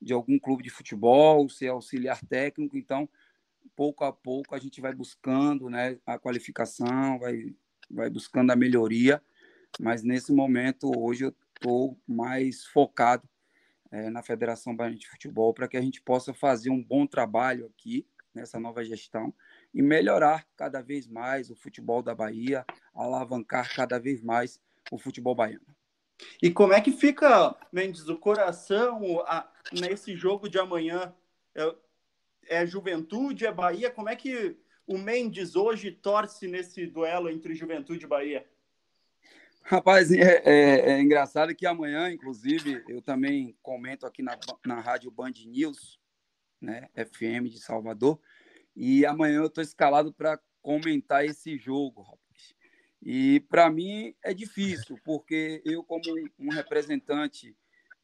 de 0.00 0.12
algum 0.12 0.38
clube 0.38 0.62
de 0.62 0.70
futebol, 0.70 1.48
ser 1.48 1.68
auxiliar 1.68 2.20
técnico. 2.26 2.76
Então, 2.76 3.08
pouco 3.74 4.04
a 4.04 4.12
pouco 4.12 4.54
a 4.54 4.58
gente 4.58 4.80
vai 4.80 4.94
buscando, 4.94 5.70
né? 5.70 5.98
A 6.06 6.18
qualificação, 6.18 7.18
vai, 7.18 7.54
vai 7.90 8.10
buscando 8.10 8.50
a 8.50 8.56
melhoria. 8.56 9.22
Mas 9.80 10.02
nesse 10.02 10.32
momento, 10.32 10.92
hoje 10.96 11.24
eu 11.24 11.34
estou 11.54 11.98
mais 12.06 12.64
focado 12.66 13.28
é, 13.90 14.10
na 14.10 14.22
Federação 14.22 14.74
Baiana 14.74 14.96
de 14.96 15.08
Futebol 15.08 15.54
para 15.54 15.68
que 15.68 15.76
a 15.76 15.80
gente 15.80 16.00
possa 16.00 16.34
fazer 16.34 16.70
um 16.70 16.82
bom 16.82 17.06
trabalho 17.06 17.66
aqui 17.66 18.06
nessa 18.34 18.58
nova 18.58 18.84
gestão 18.84 19.32
e 19.72 19.80
melhorar 19.80 20.46
cada 20.56 20.82
vez 20.82 21.06
mais 21.06 21.50
o 21.50 21.56
futebol 21.56 22.02
da 22.02 22.14
Bahia, 22.14 22.64
alavancar 22.94 23.74
cada 23.74 23.98
vez 23.98 24.20
mais 24.22 24.60
o 24.90 24.98
futebol 24.98 25.34
baiano. 25.34 25.73
E 26.42 26.50
como 26.50 26.72
é 26.72 26.80
que 26.80 26.92
fica, 26.92 27.56
Mendes, 27.72 28.08
o 28.08 28.16
coração 28.16 29.20
a, 29.26 29.50
nesse 29.72 30.14
jogo 30.14 30.48
de 30.48 30.58
amanhã? 30.58 31.14
É, 31.54 31.74
é 32.46 32.66
Juventude, 32.66 33.46
é 33.46 33.52
Bahia? 33.52 33.90
Como 33.90 34.08
é 34.08 34.16
que 34.16 34.56
o 34.86 34.98
Mendes 34.98 35.56
hoje 35.56 35.90
torce 35.90 36.46
nesse 36.46 36.86
duelo 36.86 37.30
entre 37.30 37.54
Juventude 37.54 38.04
e 38.04 38.08
Bahia? 38.08 38.46
Rapaz, 39.62 40.12
é, 40.12 40.42
é, 40.44 40.90
é, 40.90 41.00
engraçado 41.00 41.54
que 41.54 41.64
amanhã, 41.64 42.10
inclusive, 42.12 42.84
eu 42.86 43.00
também 43.00 43.56
comento 43.62 44.04
aqui 44.04 44.22
na, 44.22 44.38
na 44.66 44.78
rádio 44.78 45.10
Band 45.10 45.32
News, 45.46 45.98
né, 46.60 46.90
FM 46.94 47.48
de 47.48 47.58
Salvador, 47.58 48.20
e 48.76 49.06
amanhã 49.06 49.38
eu 49.38 49.46
estou 49.46 49.64
escalado 49.64 50.12
para 50.12 50.38
comentar 50.60 51.24
esse 51.24 51.56
jogo, 51.56 52.02
rapaz. 52.02 52.23
E 53.04 53.40
para 53.50 53.68
mim 53.68 54.14
é 54.24 54.32
difícil, 54.32 54.98
porque 55.04 55.60
eu, 55.62 55.84
como 55.84 56.02
um 56.38 56.48
representante 56.48 57.54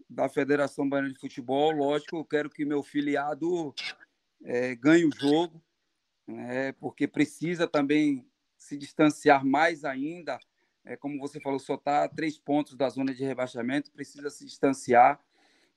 da 0.09 0.29
Federação 0.29 0.87
Baiana 0.87 1.11
de 1.11 1.19
Futebol, 1.19 1.73
lógico, 1.73 2.19
eu 2.19 2.25
quero 2.25 2.51
que 2.51 2.67
meu 2.67 2.83
filiado 2.83 3.75
é, 4.45 4.75
ganhe 4.75 5.07
o 5.07 5.11
jogo, 5.19 5.63
né, 6.27 6.73
porque 6.73 7.09
precisa 7.09 7.67
também 7.67 8.29
se 8.59 8.77
distanciar 8.77 9.43
mais 9.43 9.87
ainda. 9.87 10.39
É, 10.85 10.99
como 10.99 11.19
você 11.19 11.41
falou, 11.41 11.59
só 11.59 11.77
está 11.77 12.05
a 12.05 12.09
três 12.09 12.39
pontos 12.39 12.77
da 12.77 12.91
zona 12.91 13.15
de 13.15 13.25
rebaixamento, 13.25 13.91
precisa 13.91 14.29
se 14.29 14.45
distanciar. 14.45 15.19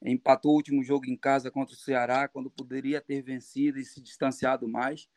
empatou 0.01 0.51
o 0.51 0.55
último 0.55 0.83
jogo 0.83 1.05
em 1.05 1.15
casa 1.15 1.49
contra 1.49 1.73
o 1.73 1.77
Ceará, 1.77 2.27
quando 2.27 2.51
poderia 2.51 2.99
ter 2.99 3.21
vencido 3.21 3.79
e 3.79 3.85
se 3.85 4.01
distanciado 4.01 4.67
mais. 4.67 5.07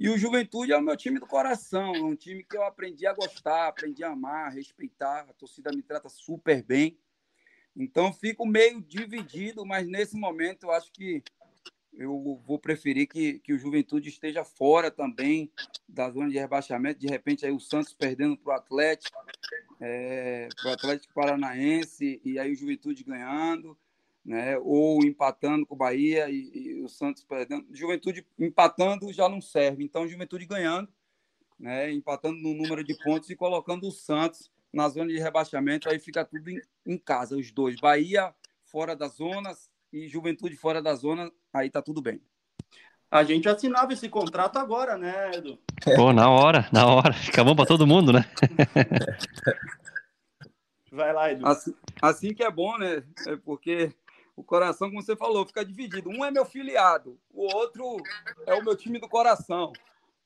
E 0.00 0.08
o 0.08 0.16
Juventude 0.16 0.72
é 0.72 0.78
o 0.78 0.80
meu 0.80 0.96
time 0.96 1.20
do 1.20 1.26
coração, 1.26 1.94
é 1.94 2.02
um 2.02 2.16
time 2.16 2.42
que 2.42 2.56
eu 2.56 2.64
aprendi 2.64 3.06
a 3.06 3.12
gostar, 3.12 3.68
aprendi 3.68 4.02
a 4.02 4.12
amar, 4.12 4.46
a 4.46 4.48
respeitar. 4.48 5.26
A 5.28 5.34
torcida 5.34 5.70
me 5.74 5.82
trata 5.82 6.08
super 6.08 6.62
bem. 6.62 6.98
Então 7.76 8.10
fico 8.10 8.46
meio 8.46 8.80
dividido, 8.80 9.66
mas 9.66 9.86
nesse 9.86 10.16
momento 10.16 10.62
eu 10.62 10.70
acho 10.70 10.90
que 10.90 11.22
eu 11.92 12.40
vou 12.46 12.58
preferir 12.58 13.08
que, 13.08 13.40
que 13.40 13.52
o 13.52 13.58
Juventude 13.58 14.08
esteja 14.08 14.42
fora 14.42 14.90
também 14.90 15.52
da 15.86 16.10
zona 16.10 16.30
de 16.30 16.38
rebaixamento. 16.38 16.98
De 16.98 17.06
repente, 17.06 17.44
aí 17.44 17.52
o 17.52 17.60
Santos 17.60 17.92
perdendo 17.92 18.38
para 18.38 18.54
o 18.54 18.56
Atlético, 18.56 19.18
é, 19.82 20.48
para 20.62 20.70
o 20.70 20.72
Atlético 20.72 21.12
Paranaense, 21.12 22.22
e 22.24 22.38
aí 22.38 22.50
o 22.50 22.56
Juventude 22.56 23.04
ganhando 23.04 23.76
né? 24.30 24.56
ou 24.58 25.04
empatando 25.04 25.66
com 25.66 25.74
o 25.74 25.78
Bahia 25.78 26.30
e, 26.30 26.52
e, 26.54 26.82
o 26.84 26.88
Santos 26.88 27.24
perdendo. 27.24 27.66
Juventude 27.72 28.24
empatando 28.38 29.12
já 29.12 29.28
não 29.28 29.40
serve, 29.40 29.82
então 29.82 30.06
Juventude 30.06 30.46
ganhando, 30.46 30.88
né? 31.58 31.90
empatando 31.90 32.38
no 32.38 32.54
número 32.54 32.84
de 32.84 32.96
pontos 33.02 33.28
e 33.28 33.34
colocando 33.34 33.88
o 33.88 33.90
Santos 33.90 34.48
na 34.72 34.88
zona 34.88 35.10
de 35.10 35.18
rebaixamento, 35.18 35.88
aí 35.88 35.98
fica 35.98 36.24
tudo 36.24 36.48
em, 36.48 36.60
em 36.86 36.96
casa, 36.96 37.36
os 37.36 37.50
dois. 37.50 37.80
Bahia 37.80 38.32
fora 38.62 38.94
da 38.94 39.08
zona 39.08 39.50
e 39.92 40.06
Juventude 40.06 40.54
fora 40.54 40.80
da 40.80 40.94
zona, 40.94 41.28
aí 41.52 41.68
tá 41.68 41.82
tudo 41.82 42.00
bem. 42.00 42.22
A 43.10 43.24
gente 43.24 43.48
assinava 43.48 43.92
esse 43.92 44.08
contrato 44.08 44.58
agora, 44.58 44.96
né, 44.96 45.32
Edu? 45.34 45.58
Pô, 45.96 46.12
na 46.12 46.30
hora, 46.30 46.68
na 46.72 46.86
hora. 46.86 47.12
Fica 47.12 47.42
bom 47.42 47.56
para 47.56 47.66
todo 47.66 47.84
mundo, 47.84 48.12
né? 48.12 48.24
Vai 50.92 51.12
lá, 51.12 51.32
Edu. 51.32 51.44
Assim, 51.44 51.74
assim, 52.00 52.32
que 52.32 52.44
é 52.44 52.50
bom, 52.50 52.78
né? 52.78 53.02
É 53.26 53.34
porque 53.34 53.92
o 54.40 54.42
coração, 54.42 54.88
como 54.88 55.02
você 55.02 55.14
falou, 55.14 55.46
fica 55.46 55.62
dividido. 55.62 56.08
Um 56.08 56.24
é 56.24 56.30
meu 56.30 56.46
filiado, 56.46 57.20
o 57.30 57.42
outro 57.54 57.98
é 58.46 58.54
o 58.54 58.64
meu 58.64 58.74
time 58.74 58.98
do 58.98 59.06
coração. 59.06 59.70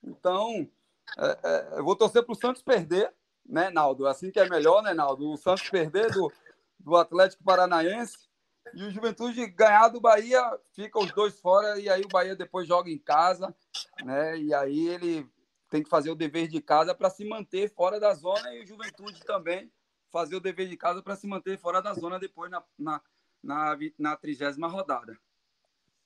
Então, 0.02 0.70
é, 1.18 1.38
é, 1.42 1.78
eu 1.78 1.84
vou 1.84 1.96
torcer 1.96 2.22
para 2.22 2.32
o 2.32 2.36
Santos 2.36 2.62
perder, 2.62 3.12
né, 3.44 3.70
Naldo? 3.70 4.06
Assim 4.06 4.30
que 4.30 4.38
é 4.38 4.48
melhor, 4.48 4.82
né, 4.84 4.94
Naldo? 4.94 5.32
O 5.32 5.36
Santos 5.36 5.68
perder 5.68 6.12
do, 6.12 6.32
do 6.78 6.96
Atlético 6.96 7.42
Paranaense 7.42 8.28
e 8.72 8.84
o 8.84 8.90
Juventude 8.90 9.44
ganhar 9.48 9.88
do 9.88 10.00
Bahia, 10.00 10.40
fica 10.72 10.98
os 10.98 11.10
dois 11.10 11.40
fora 11.40 11.78
e 11.80 11.88
aí 11.88 12.02
o 12.02 12.08
Bahia 12.08 12.36
depois 12.36 12.68
joga 12.68 12.88
em 12.88 12.98
casa, 12.98 13.52
né? 14.04 14.38
E 14.38 14.54
aí 14.54 14.88
ele 14.88 15.28
tem 15.68 15.82
que 15.82 15.90
fazer 15.90 16.10
o 16.10 16.14
dever 16.14 16.46
de 16.46 16.62
casa 16.62 16.94
para 16.94 17.10
se 17.10 17.24
manter 17.24 17.68
fora 17.68 17.98
da 17.98 18.14
zona 18.14 18.54
e 18.54 18.62
o 18.62 18.66
Juventude 18.66 19.20
também 19.24 19.72
fazer 20.12 20.36
o 20.36 20.40
dever 20.40 20.68
de 20.68 20.76
casa 20.76 21.02
para 21.02 21.16
se 21.16 21.26
manter 21.26 21.58
fora 21.58 21.82
da 21.82 21.92
zona 21.94 22.20
depois 22.20 22.48
na, 22.48 22.62
na, 22.78 23.02
na, 23.44 23.76
na 23.98 24.16
trigésima 24.16 24.68
rodada. 24.68 25.16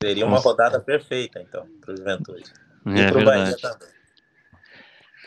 Seria 0.03 0.27
uma 0.27 0.37
Nossa. 0.37 0.49
rodada 0.49 0.81
perfeita, 0.81 1.41
então, 1.41 1.67
para 1.81 1.93
o 1.93 1.97
Juventude. 1.97 2.53
É, 2.87 3.01
e 3.01 3.13
para 3.13 3.19
o 3.19 3.25
Bahia 3.25 3.57
também. 3.57 3.99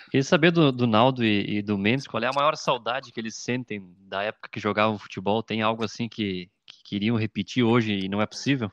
Queria 0.10 0.24
saber 0.24 0.52
do, 0.52 0.74
do 0.74 0.86
Naldo 0.86 1.24
e, 1.24 1.58
e, 1.58 1.62
do 1.62 1.78
Mendes, 1.78 2.06
qual 2.06 2.22
é 2.22 2.28
a 2.28 2.34
maior 2.34 2.58
saudade 2.58 3.14
que 3.14 3.20
eles 3.20 3.36
sentem 3.36 3.96
da 4.00 4.22
época 4.24 4.50
que 4.52 4.60
jogavam 4.60 5.00
futebol? 5.00 5.42
Tem 5.42 5.62
algo 5.62 5.86
assim 5.86 6.10
que, 6.10 6.50
que 6.66 6.84
queriam 6.84 7.16
repetir 7.16 7.64
hoje 7.64 7.94
e 7.94 8.10
não 8.10 8.22
é 8.22 8.26
possível? 8.26 8.70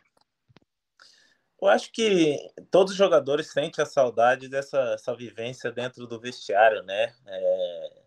Eu 1.60 1.68
acho 1.68 1.92
que 1.92 2.36
todos 2.70 2.92
os 2.92 2.98
jogadores 2.98 3.52
sentem 3.52 3.82
a 3.82 3.86
saudade 3.86 4.48
dessa 4.48 4.96
vivência 5.16 5.70
dentro 5.70 6.06
do 6.06 6.20
vestiário, 6.20 6.82
né? 6.82 7.12
É, 7.26 7.86
é, 7.86 8.02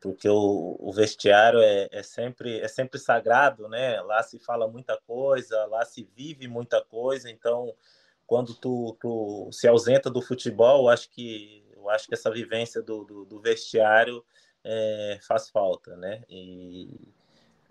porque 0.00 0.28
o, 0.28 0.76
o 0.78 0.92
vestiário 0.92 1.60
é, 1.60 1.88
é, 1.90 2.02
sempre, 2.02 2.60
é 2.60 2.68
sempre 2.68 2.98
sagrado, 2.98 3.68
né? 3.68 4.00
Lá 4.02 4.22
se 4.22 4.38
fala 4.38 4.68
muita 4.68 4.96
coisa, 5.06 5.64
lá 5.66 5.84
se 5.84 6.08
vive 6.16 6.48
muita 6.48 6.82
coisa, 6.84 7.30
então 7.30 7.74
quando 8.26 8.54
tu, 8.54 8.96
tu 9.00 9.48
se 9.52 9.66
ausenta 9.66 10.10
do 10.10 10.20
futebol, 10.20 10.84
eu 10.84 10.88
acho 10.90 11.10
que, 11.10 11.64
eu 11.74 11.88
acho 11.88 12.06
que 12.06 12.14
essa 12.14 12.30
vivência 12.30 12.82
do, 12.82 13.04
do, 13.04 13.24
do 13.24 13.40
vestiário 13.40 14.24
é, 14.62 15.18
faz 15.22 15.48
falta, 15.48 15.96
né? 15.96 16.22
E, 16.28 17.08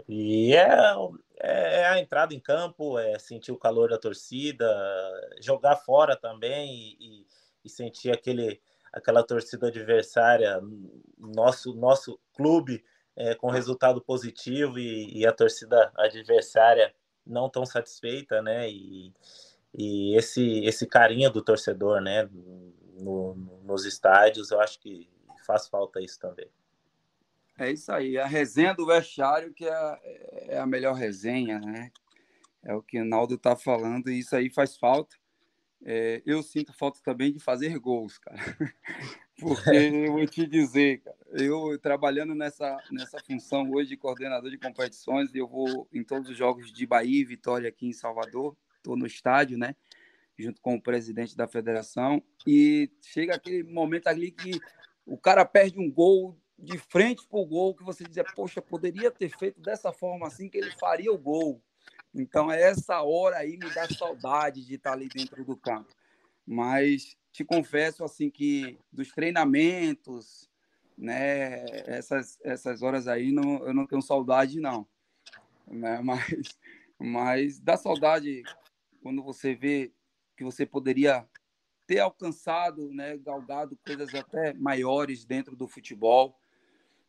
e 0.07 0.55
é, 0.55 0.95
é, 1.39 1.85
a 1.87 1.99
entrada 1.99 2.33
em 2.33 2.39
campo, 2.39 2.97
é 2.97 3.19
sentir 3.19 3.51
o 3.51 3.57
calor 3.57 3.89
da 3.89 3.97
torcida, 3.97 4.67
jogar 5.39 5.75
fora 5.75 6.15
também 6.15 6.97
e, 6.99 7.27
e 7.63 7.69
sentir 7.69 8.11
aquele 8.11 8.59
aquela 8.97 9.23
torcida 9.23 9.67
adversária, 9.67 10.59
nosso, 11.17 11.73
nosso 11.75 12.19
clube 12.33 12.83
é, 13.15 13.35
com 13.35 13.49
resultado 13.49 14.01
positivo 14.01 14.77
e, 14.77 15.19
e, 15.19 15.25
a 15.25 15.31
torcida 15.31 15.91
adversária 15.95 16.93
não 17.25 17.49
tão 17.49 17.65
satisfeita, 17.65 18.41
né? 18.41 18.69
E, 18.69 19.13
e 19.73 20.15
esse, 20.15 20.65
esse 20.65 20.85
carinho 20.85 21.31
do 21.31 21.41
torcedor, 21.41 22.01
né? 22.01 22.29
No, 22.99 23.35
nos 23.63 23.85
estádios, 23.85 24.51
eu 24.51 24.59
acho 24.59 24.79
que 24.79 25.09
faz 25.45 25.67
falta 25.67 26.01
isso 26.01 26.19
também. 26.19 26.49
É 27.59 27.71
isso 27.71 27.91
aí, 27.91 28.17
a 28.17 28.25
resenha 28.25 28.73
do 28.73 28.85
vestiário 28.85 29.53
que 29.53 29.65
é, 29.65 29.99
é 30.49 30.59
a 30.59 30.65
melhor 30.65 30.93
resenha, 30.93 31.59
né? 31.59 31.91
É 32.63 32.73
o 32.73 32.81
que 32.81 32.99
o 32.99 33.05
Naldo 33.05 33.35
está 33.35 33.55
falando 33.55 34.09
e 34.09 34.19
isso 34.19 34.35
aí 34.35 34.49
faz 34.49 34.77
falta. 34.77 35.15
É, 35.83 36.21
eu 36.25 36.41
sinto 36.41 36.73
falta 36.73 36.99
também 37.03 37.31
de 37.31 37.39
fazer 37.39 37.77
gols, 37.79 38.17
cara. 38.17 38.37
Porque 39.39 39.69
eu 39.69 40.13
vou 40.13 40.25
te 40.25 40.47
dizer, 40.47 41.01
cara, 41.01 41.17
eu 41.31 41.77
trabalhando 41.79 42.33
nessa, 42.33 42.75
nessa 42.91 43.19
função 43.19 43.69
hoje 43.71 43.89
de 43.89 43.97
coordenador 43.97 44.49
de 44.49 44.57
competições, 44.57 45.33
eu 45.35 45.47
vou 45.47 45.87
em 45.93 46.03
todos 46.03 46.29
os 46.29 46.35
jogos 46.35 46.73
de 46.73 46.85
Bahia 46.87 47.21
e 47.21 47.25
Vitória 47.25 47.69
aqui 47.69 47.87
em 47.87 47.93
Salvador, 47.93 48.57
estou 48.77 48.97
no 48.97 49.05
estádio, 49.05 49.57
né? 49.57 49.75
Junto 50.37 50.59
com 50.61 50.75
o 50.75 50.81
presidente 50.81 51.37
da 51.37 51.47
federação, 51.47 52.23
e 52.47 52.91
chega 53.01 53.35
aquele 53.35 53.63
momento 53.63 54.07
ali 54.07 54.31
que 54.31 54.59
o 55.05 55.17
cara 55.17 55.45
perde 55.45 55.79
um 55.79 55.91
gol 55.91 56.35
de 56.57 56.77
frente 56.77 57.27
para 57.27 57.39
o 57.39 57.45
gol, 57.45 57.75
que 57.75 57.83
você 57.83 58.03
diz, 58.03 58.23
poxa, 58.35 58.61
poderia 58.61 59.11
ter 59.11 59.29
feito 59.37 59.61
dessa 59.61 59.91
forma 59.91 60.25
assim 60.25 60.49
que 60.49 60.57
ele 60.57 60.71
faria 60.71 61.11
o 61.11 61.17
gol. 61.17 61.61
Então, 62.13 62.51
essa 62.51 63.01
hora 63.01 63.37
aí 63.37 63.57
me 63.57 63.69
dá 63.73 63.87
saudade 63.87 64.65
de 64.65 64.75
estar 64.75 64.93
ali 64.93 65.07
dentro 65.07 65.43
do 65.43 65.55
campo. 65.55 65.93
Mas 66.45 67.17
te 67.31 67.43
confesso 67.43 68.03
assim 68.03 68.29
que 68.29 68.79
dos 68.91 69.11
treinamentos, 69.11 70.49
né, 70.97 71.63
essas, 71.85 72.39
essas 72.43 72.81
horas 72.81 73.07
aí 73.07 73.31
não, 73.31 73.65
eu 73.67 73.73
não 73.73 73.85
tenho 73.85 74.01
saudade 74.01 74.59
não. 74.59 74.87
Né? 75.67 75.99
Mas, 76.01 76.59
mas 76.99 77.59
dá 77.59 77.77
saudade 77.77 78.41
quando 79.03 79.21
você 79.21 79.53
vê 79.53 79.93
que 80.35 80.43
você 80.43 80.65
poderia 80.65 81.27
ter 81.85 81.99
alcançado, 81.99 82.91
né, 82.91 83.17
galgado 83.17 83.77
coisas 83.85 84.13
até 84.15 84.53
maiores 84.53 85.23
dentro 85.25 85.55
do 85.55 85.67
futebol. 85.67 86.39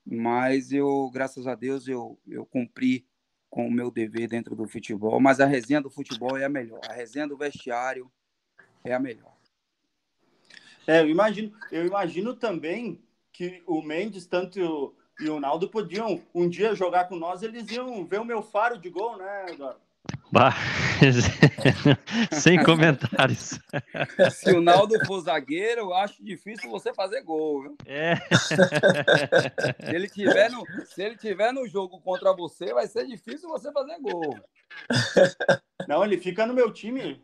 Mas 0.04 0.72
eu, 0.72 1.10
graças 1.10 1.46
a 1.46 1.54
Deus, 1.54 1.88
eu, 1.88 2.18
eu 2.26 2.44
cumpri 2.44 3.06
com 3.50 3.66
o 3.66 3.70
meu 3.70 3.90
dever 3.90 4.28
dentro 4.28 4.54
do 4.54 4.66
futebol, 4.66 5.18
mas 5.20 5.40
a 5.40 5.46
resenha 5.46 5.80
do 5.80 5.90
futebol 5.90 6.36
é 6.36 6.44
a 6.44 6.48
melhor. 6.48 6.80
A 6.88 6.92
resenha 6.92 7.26
do 7.26 7.36
vestiário 7.36 8.10
é 8.84 8.92
a 8.92 8.98
melhor. 8.98 9.36
É, 10.86 11.00
eu 11.00 11.08
imagino, 11.08 11.52
eu 11.70 11.86
imagino 11.86 12.34
também 12.34 13.02
que 13.32 13.62
o 13.66 13.82
Mendes, 13.82 14.26
tanto 14.26 14.94
e 15.20 15.28
o 15.28 15.40
Naldo 15.40 15.68
podiam 15.68 16.22
um 16.32 16.48
dia 16.48 16.74
jogar 16.74 17.08
com 17.08 17.16
nós, 17.16 17.42
eles 17.42 17.70
iam 17.70 18.04
ver 18.06 18.20
o 18.20 18.24
meu 18.24 18.40
faro 18.40 18.78
de 18.78 18.88
gol, 18.88 19.16
né, 19.16 19.46
Eduardo? 19.50 19.87
Bah, 20.30 20.54
sem 22.32 22.62
comentários. 22.62 23.58
Se 24.32 24.52
o 24.52 24.60
Naldo 24.60 24.94
for 25.06 25.20
zagueiro, 25.20 25.80
eu 25.82 25.94
acho 25.94 26.22
difícil 26.22 26.70
você 26.70 26.92
fazer 26.92 27.22
gol, 27.22 27.62
viu? 27.62 27.76
É. 27.86 28.16
Se 28.16 29.94
ele 29.94 30.08
tiver 30.08 30.50
no, 30.50 30.64
se 30.84 31.02
ele 31.02 31.16
tiver 31.16 31.52
no 31.52 31.66
jogo 31.66 31.98
contra 32.00 32.34
você, 32.34 32.74
vai 32.74 32.86
ser 32.86 33.06
difícil 33.06 33.48
você 33.48 33.72
fazer 33.72 33.98
gol. 34.00 34.38
Não, 35.86 36.04
ele 36.04 36.18
fica 36.18 36.46
no 36.46 36.52
meu 36.52 36.70
time. 36.70 37.22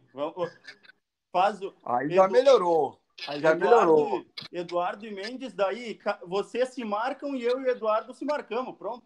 Faz 1.31 1.61
o... 1.61 1.75
Aí 1.85 2.15
já 2.15 2.27
melhorou. 2.27 2.99
Aí 3.29 3.41
já 3.41 3.53
Eduardo, 3.53 3.65
melhorou. 3.65 4.27
Eduardo 4.51 5.07
e 5.07 5.15
Mendes, 5.15 5.53
daí 5.53 5.99
vocês 6.27 6.71
se 6.71 6.85
marcam 6.85 7.37
e 7.37 7.45
eu 7.45 7.61
e 7.61 7.65
o 7.65 7.71
Eduardo 7.71 8.15
se 8.15 8.25
marcamos, 8.25 8.77
pronto. 8.77 9.05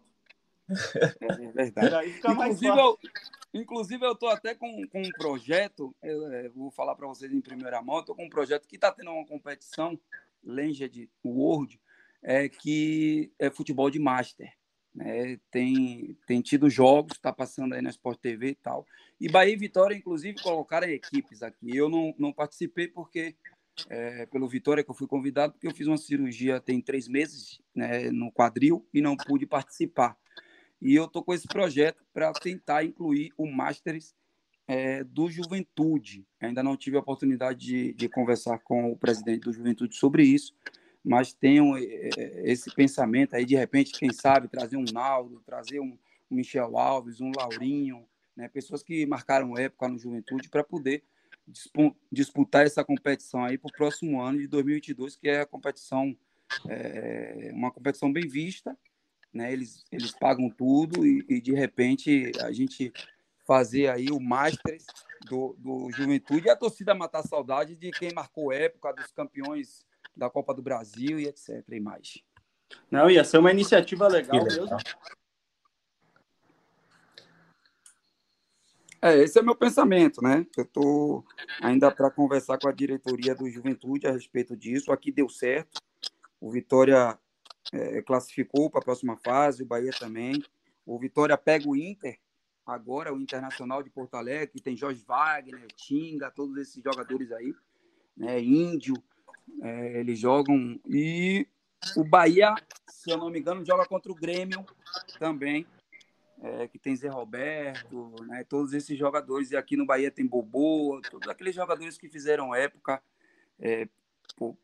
É 1.21 1.71
verdade. 1.71 2.19
Inclusive, 2.23 2.77
eu, 2.77 2.97
inclusive, 3.53 4.05
eu 4.05 4.13
estou 4.13 4.29
até 4.29 4.53
com, 4.53 4.87
com 4.87 5.01
um 5.01 5.11
projeto, 5.17 5.95
eu, 6.01 6.31
é, 6.31 6.49
vou 6.49 6.71
falar 6.71 6.95
para 6.95 7.07
vocês 7.07 7.31
em 7.31 7.41
primeira 7.41 7.81
mão, 7.81 7.99
estou 7.99 8.15
com 8.15 8.25
um 8.25 8.29
projeto 8.29 8.67
que 8.67 8.75
está 8.75 8.91
tendo 8.91 9.11
uma 9.11 9.25
competição, 9.25 9.99
Legend 10.43 11.09
World, 11.23 11.79
é, 12.21 12.47
que 12.49 13.31
é 13.39 13.49
futebol 13.49 13.89
de 13.89 13.99
Master. 13.99 14.51
Né? 14.93 15.39
Tem, 15.51 16.17
tem 16.25 16.41
tido 16.41 16.69
jogos, 16.69 17.13
está 17.13 17.31
passando 17.31 17.73
aí 17.73 17.81
na 17.81 17.89
Sport 17.89 18.19
TV 18.19 18.49
e 18.49 18.55
tal. 18.55 18.85
E 19.19 19.29
Bahia 19.29 19.53
e 19.53 19.57
Vitória, 19.57 19.95
inclusive, 19.95 20.41
colocaram 20.41 20.87
equipes 20.87 21.43
aqui. 21.43 21.75
Eu 21.75 21.89
não, 21.89 22.13
não 22.17 22.33
participei 22.33 22.87
porque 22.87 23.35
é, 23.89 24.25
pelo 24.25 24.47
Vitória 24.47 24.83
que 24.83 24.89
eu 24.89 24.95
fui 24.95 25.07
convidado, 25.07 25.53
porque 25.53 25.67
eu 25.67 25.73
fiz 25.73 25.87
uma 25.87 25.97
cirurgia 25.97 26.59
tem 26.59 26.81
três 26.81 27.07
meses 27.07 27.61
né, 27.73 28.09
no 28.09 28.31
quadril 28.31 28.85
e 28.93 29.01
não 29.01 29.15
pude 29.15 29.45
participar. 29.45 30.17
E 30.81 30.95
eu 30.95 31.05
estou 31.05 31.23
com 31.23 31.33
esse 31.33 31.47
projeto 31.47 32.03
para 32.13 32.31
tentar 32.33 32.83
incluir 32.83 33.31
o 33.37 33.45
Masters 33.45 34.15
é, 34.67 35.03
do 35.03 35.29
Juventude. 35.29 36.25
Ainda 36.39 36.61
não 36.61 36.77
tive 36.77 36.95
a 36.95 36.99
oportunidade 36.99 37.59
de, 37.59 37.93
de, 37.93 38.07
conversar 38.07 38.59
com 38.59 38.91
o 38.91 38.95
presidente 38.95 39.41
do 39.41 39.53
Juventude 39.53 39.95
sobre 39.95 40.23
isso, 40.23 40.55
mas 41.03 41.33
tenho 41.33 41.75
é, 41.75 41.83
é, 41.83 42.51
esse 42.51 42.73
pensamento 42.73 43.35
aí, 43.35 43.45
de 43.45 43.55
repente, 43.55 43.97
quem 43.97 44.13
sabe, 44.13 44.47
trazer 44.47 44.77
um 44.77 44.85
Naldo, 44.93 45.41
trazer 45.45 45.79
um, 45.79 45.97
um 46.29 46.35
Michel 46.35 46.77
Alves, 46.77 47.19
um 47.19 47.31
Laurinho, 47.35 48.05
né, 48.35 48.47
pessoas 48.47 48.83
que 48.83 49.05
marcaram 49.05 49.57
época 49.57 49.87
no 49.87 49.97
Juventude 49.97 50.49
para 50.49 50.63
poder 50.63 51.03
disputar 52.11 52.65
essa 52.65 52.83
competição 52.83 53.43
aí 53.43 53.57
para 53.57 53.69
o 53.69 53.73
próximo 53.73 54.21
ano 54.21 54.37
de 54.37 54.47
2022, 54.47 55.15
que 55.15 55.27
é 55.27 55.41
a 55.41 55.45
competição, 55.47 56.15
é, 56.67 57.49
uma 57.53 57.71
competição 57.71 58.13
bem 58.13 58.27
vista, 58.27 58.77
né? 59.33 59.51
Eles, 59.51 59.83
eles 59.91 60.11
pagam 60.11 60.49
tudo 60.49 61.05
e, 61.05 61.25
e 61.29 61.41
de 61.41 61.53
repente 61.53 62.31
a 62.41 62.51
gente 62.51 62.91
fazer 63.45 63.87
aí 63.87 64.09
o 64.11 64.19
Masters 64.19 64.85
do, 65.27 65.55
do 65.57 65.91
Juventude 65.91 66.47
e 66.47 66.49
a 66.49 66.55
torcida 66.55 66.93
matar 66.93 67.23
saudade 67.23 67.75
de 67.75 67.91
quem 67.91 68.13
marcou 68.13 68.51
época 68.51 68.93
dos 68.93 69.11
campeões 69.11 69.85
da 70.15 70.29
Copa 70.29 70.53
do 70.53 70.61
Brasil 70.61 71.19
e 71.19 71.25
etc. 71.25 71.63
e 71.69 71.79
mais. 71.79 72.23
Não, 72.91 73.09
ia 73.09 73.23
ser 73.23 73.39
uma 73.39 73.51
iniciativa 73.51 74.07
legal, 74.07 74.43
legal. 74.43 74.65
mesmo. 74.65 74.77
É, 79.01 79.17
esse 79.17 79.39
é 79.39 79.41
meu 79.41 79.55
pensamento, 79.55 80.21
né? 80.21 80.45
Eu 80.57 80.63
estou 80.63 81.25
ainda 81.61 81.89
para 81.89 82.11
conversar 82.11 82.57
com 82.59 82.67
a 82.67 82.73
diretoria 82.73 83.33
do 83.33 83.49
Juventude 83.49 84.05
a 84.05 84.11
respeito 84.11 84.57
disso. 84.57 84.91
Aqui 84.91 85.11
deu 85.11 85.29
certo. 85.29 85.81
O 86.39 86.51
Vitória 86.51 87.17
é, 87.71 88.01
classificou 88.01 88.69
para 88.69 88.79
a 88.79 88.83
próxima 88.83 89.17
fase, 89.17 89.63
o 89.63 89.65
Bahia 89.65 89.91
também. 89.97 90.43
O 90.85 90.97
Vitória 90.97 91.37
pega 91.37 91.67
o 91.67 91.75
Inter, 91.75 92.17
agora 92.65 93.13
o 93.13 93.19
Internacional 93.19 93.83
de 93.83 93.89
Porto 93.89 94.15
Alegre, 94.15 94.47
que 94.47 94.61
tem 94.61 94.75
Jorge 94.75 95.03
Wagner, 95.05 95.67
Tinga, 95.75 96.31
todos 96.31 96.57
esses 96.57 96.83
jogadores 96.83 97.31
aí, 97.31 97.53
né? 98.17 98.41
Índio, 98.41 98.95
é, 99.61 99.99
eles 99.99 100.19
jogam. 100.19 100.79
E 100.87 101.47
o 101.95 102.03
Bahia, 102.03 102.55
se 102.87 103.11
eu 103.11 103.17
não 103.17 103.29
me 103.29 103.39
engano, 103.39 103.65
joga 103.65 103.85
contra 103.85 104.11
o 104.11 104.15
Grêmio 104.15 104.65
também 105.17 105.65
é, 106.41 106.67
que 106.67 106.79
tem 106.79 106.95
Zé 106.95 107.09
Roberto, 107.09 108.15
né, 108.27 108.43
todos 108.43 108.73
esses 108.73 108.97
jogadores. 108.97 109.51
E 109.51 109.57
aqui 109.57 109.75
no 109.75 109.85
Bahia 109.85 110.11
tem 110.11 110.25
Bobô, 110.25 110.99
todos 111.09 111.27
aqueles 111.27 111.55
jogadores 111.55 111.97
que 111.97 112.09
fizeram 112.09 112.55
época 112.55 113.01
é, 113.59 113.87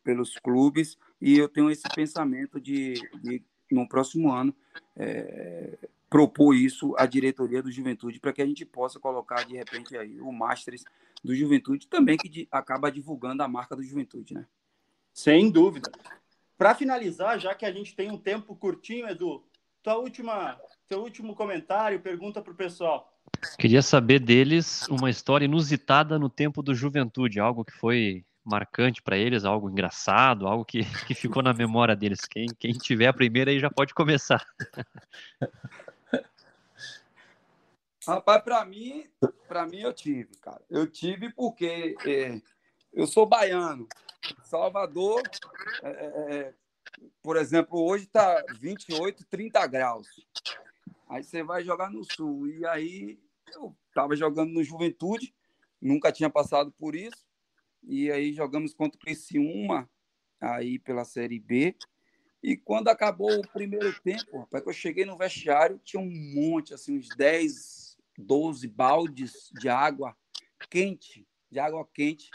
pelos 0.04 0.36
clubes. 0.38 0.98
E 1.22 1.38
eu 1.38 1.50
tenho 1.50 1.70
esse 1.70 1.88
pensamento 1.94 2.60
de, 2.60 2.94
de 3.22 3.44
no 3.72 3.88
próximo 3.88 4.32
ano, 4.32 4.56
é, 4.96 5.78
propor 6.10 6.54
isso 6.54 6.96
à 6.98 7.06
diretoria 7.06 7.62
do 7.62 7.72
Juventude 7.72 8.20
para 8.20 8.32
que 8.32 8.42
a 8.42 8.46
gente 8.46 8.66
possa 8.66 9.00
colocar, 9.00 9.44
de 9.46 9.56
repente, 9.56 9.98
aí 9.98 10.20
o 10.20 10.32
Masters 10.32 10.84
do 11.24 11.36
Juventude 11.36 11.88
também, 11.88 12.18
que 12.18 12.30
de, 12.30 12.48
acaba 12.52 12.92
divulgando 12.92 13.42
a 13.44 13.48
marca 13.48 13.76
do 13.76 13.84
Juventude, 13.84 14.34
né? 14.34 14.46
Sem 15.14 15.50
dúvida. 15.50 15.92
Para 16.58 16.76
finalizar, 16.76 17.40
já 17.40 17.56
que 17.56 17.66
a 17.66 17.72
gente 17.72 17.96
tem 17.96 18.12
um 18.12 18.18
tempo 18.18 18.56
curtinho, 18.56 19.08
Edu, 19.08 19.44
tua 19.82 19.98
última 19.98 20.58
seu 20.88 21.02
último 21.02 21.36
comentário, 21.36 22.00
pergunta 22.00 22.42
para 22.42 22.54
o 22.54 22.56
pessoal. 22.56 23.12
Queria 23.58 23.82
saber 23.82 24.20
deles 24.20 24.88
uma 24.88 25.10
história 25.10 25.46
inusitada 25.46 26.20
no 26.20 26.30
tempo 26.30 26.62
do 26.62 26.76
Juventude, 26.76 27.40
algo 27.40 27.66
que 27.66 27.74
foi 27.74 28.24
marcante 28.46 29.02
para 29.02 29.18
eles, 29.18 29.44
algo 29.44 29.70
engraçado, 29.70 30.48
algo 30.48 30.64
que, 30.64 30.82
que 31.08 31.14
ficou 31.16 31.42
na 31.42 31.54
memória 31.54 31.96
deles. 31.96 32.22
Quem, 32.22 32.48
quem 32.60 32.74
tiver 32.74 33.08
a 33.08 33.14
primeira 33.14 33.52
aí 33.52 33.60
já 33.60 33.70
pode 33.70 33.94
começar. 33.94 34.46
Rapaz, 38.08 38.44
para 38.44 38.64
mim, 38.64 39.10
para 39.48 39.66
mim 39.66 39.80
eu 39.80 39.92
tive, 39.92 40.30
cara. 40.38 40.62
Eu 40.70 40.86
tive 40.86 41.34
porque 41.34 41.96
é, 42.06 42.40
eu 42.94 43.08
sou 43.08 43.26
baiano. 43.26 43.88
Salvador, 44.44 45.24
é, 45.82 45.90
é, 45.90 46.36
é 46.36 46.54
por 47.24 47.36
exemplo, 47.36 47.84
hoje 47.84 48.06
está 48.06 48.44
28, 48.60 49.26
30 49.26 49.66
graus. 49.68 50.08
Aí 51.10 51.24
você 51.24 51.44
vai 51.44 51.64
jogar 51.64 51.90
no 51.90 52.04
Sul. 52.04 52.48
E 52.48 52.66
aí 52.68 53.20
eu 53.56 53.76
estava 53.90 54.16
jogando 54.16 54.52
no 54.52 54.64
Juventude, 54.64 55.34
nunca 55.82 56.12
tinha 56.12 56.30
passado 56.30 56.72
por 56.74 56.96
isso. 56.96 57.25
E 57.88 58.12
aí 58.12 58.34
jogamos 58.34 58.74
contra 58.74 58.98
o 58.98 59.00
Criciúma, 59.00 59.90
aí 60.40 60.80
pela 60.80 61.06
Série 61.06 61.40
B. 61.40 61.76
E 62.42 62.56
quando 62.56 62.90
acabou 62.90 63.40
o 63.40 63.48
primeiro 63.48 63.94
tempo, 64.02 64.40
rapaz, 64.40 64.64
que 64.64 64.70
eu 64.70 64.74
cheguei 64.74 65.06
no 65.06 65.18
vestiário, 65.18 65.80
tinha 65.84 66.02
um 66.02 66.12
monte, 66.34 66.74
assim, 66.74 66.98
uns 66.98 67.10
10, 67.10 67.98
12 68.18 68.68
baldes 68.68 69.50
de 69.54 69.70
água 69.70 70.16
quente, 70.70 71.28
de 71.52 71.60
água 71.60 71.88
quente, 71.94 72.30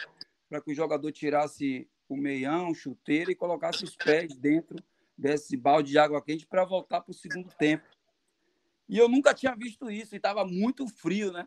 para 0.49 0.61
que 0.61 0.71
o 0.71 0.75
jogador 0.75 1.13
tirasse 1.13 1.89
o 2.09 2.17
meião, 2.17 2.75
chuteiro 2.75 3.31
e 3.31 3.37
colocasse 3.37 3.85
os 3.85 3.97
pés 3.97 4.37
dentro 4.37 4.77
desse 5.17 5.57
balde 5.57 5.91
de 5.91 5.99
água 5.99 6.23
quente 6.23 6.47
para 6.47 6.65
voltar 6.65 7.01
para 7.03 7.13
o 7.13 7.15
segundo 7.15 7.49
tempo. 7.57 7.85
E 8.89 8.99
eu 8.99 9.09
nunca 9.09 9.33
tinha 9.33 9.55
visto 9.55 9.89
isso, 9.91 10.15
e 10.15 10.17
estava 10.17 10.45
muito 10.45 10.89
frio, 10.89 11.31
né? 11.31 11.47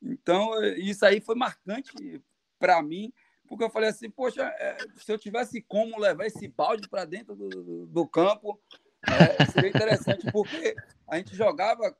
Então, 0.00 0.50
isso 0.76 1.04
aí 1.04 1.20
foi 1.20 1.34
marcante 1.34 2.22
para 2.58 2.80
mim, 2.82 3.12
porque 3.52 3.64
eu 3.64 3.70
falei 3.70 3.90
assim, 3.90 4.08
poxa, 4.08 4.44
é, 4.44 4.78
se 4.96 5.12
eu 5.12 5.18
tivesse 5.18 5.60
como 5.60 5.98
levar 5.98 6.24
esse 6.24 6.48
balde 6.48 6.88
para 6.88 7.04
dentro 7.04 7.36
do, 7.36 7.50
do, 7.50 7.86
do 7.86 8.08
campo, 8.08 8.58
é, 9.06 9.44
seria 9.44 9.68
interessante, 9.68 10.32
porque 10.32 10.74
a 11.06 11.18
gente 11.18 11.36
jogava 11.36 11.94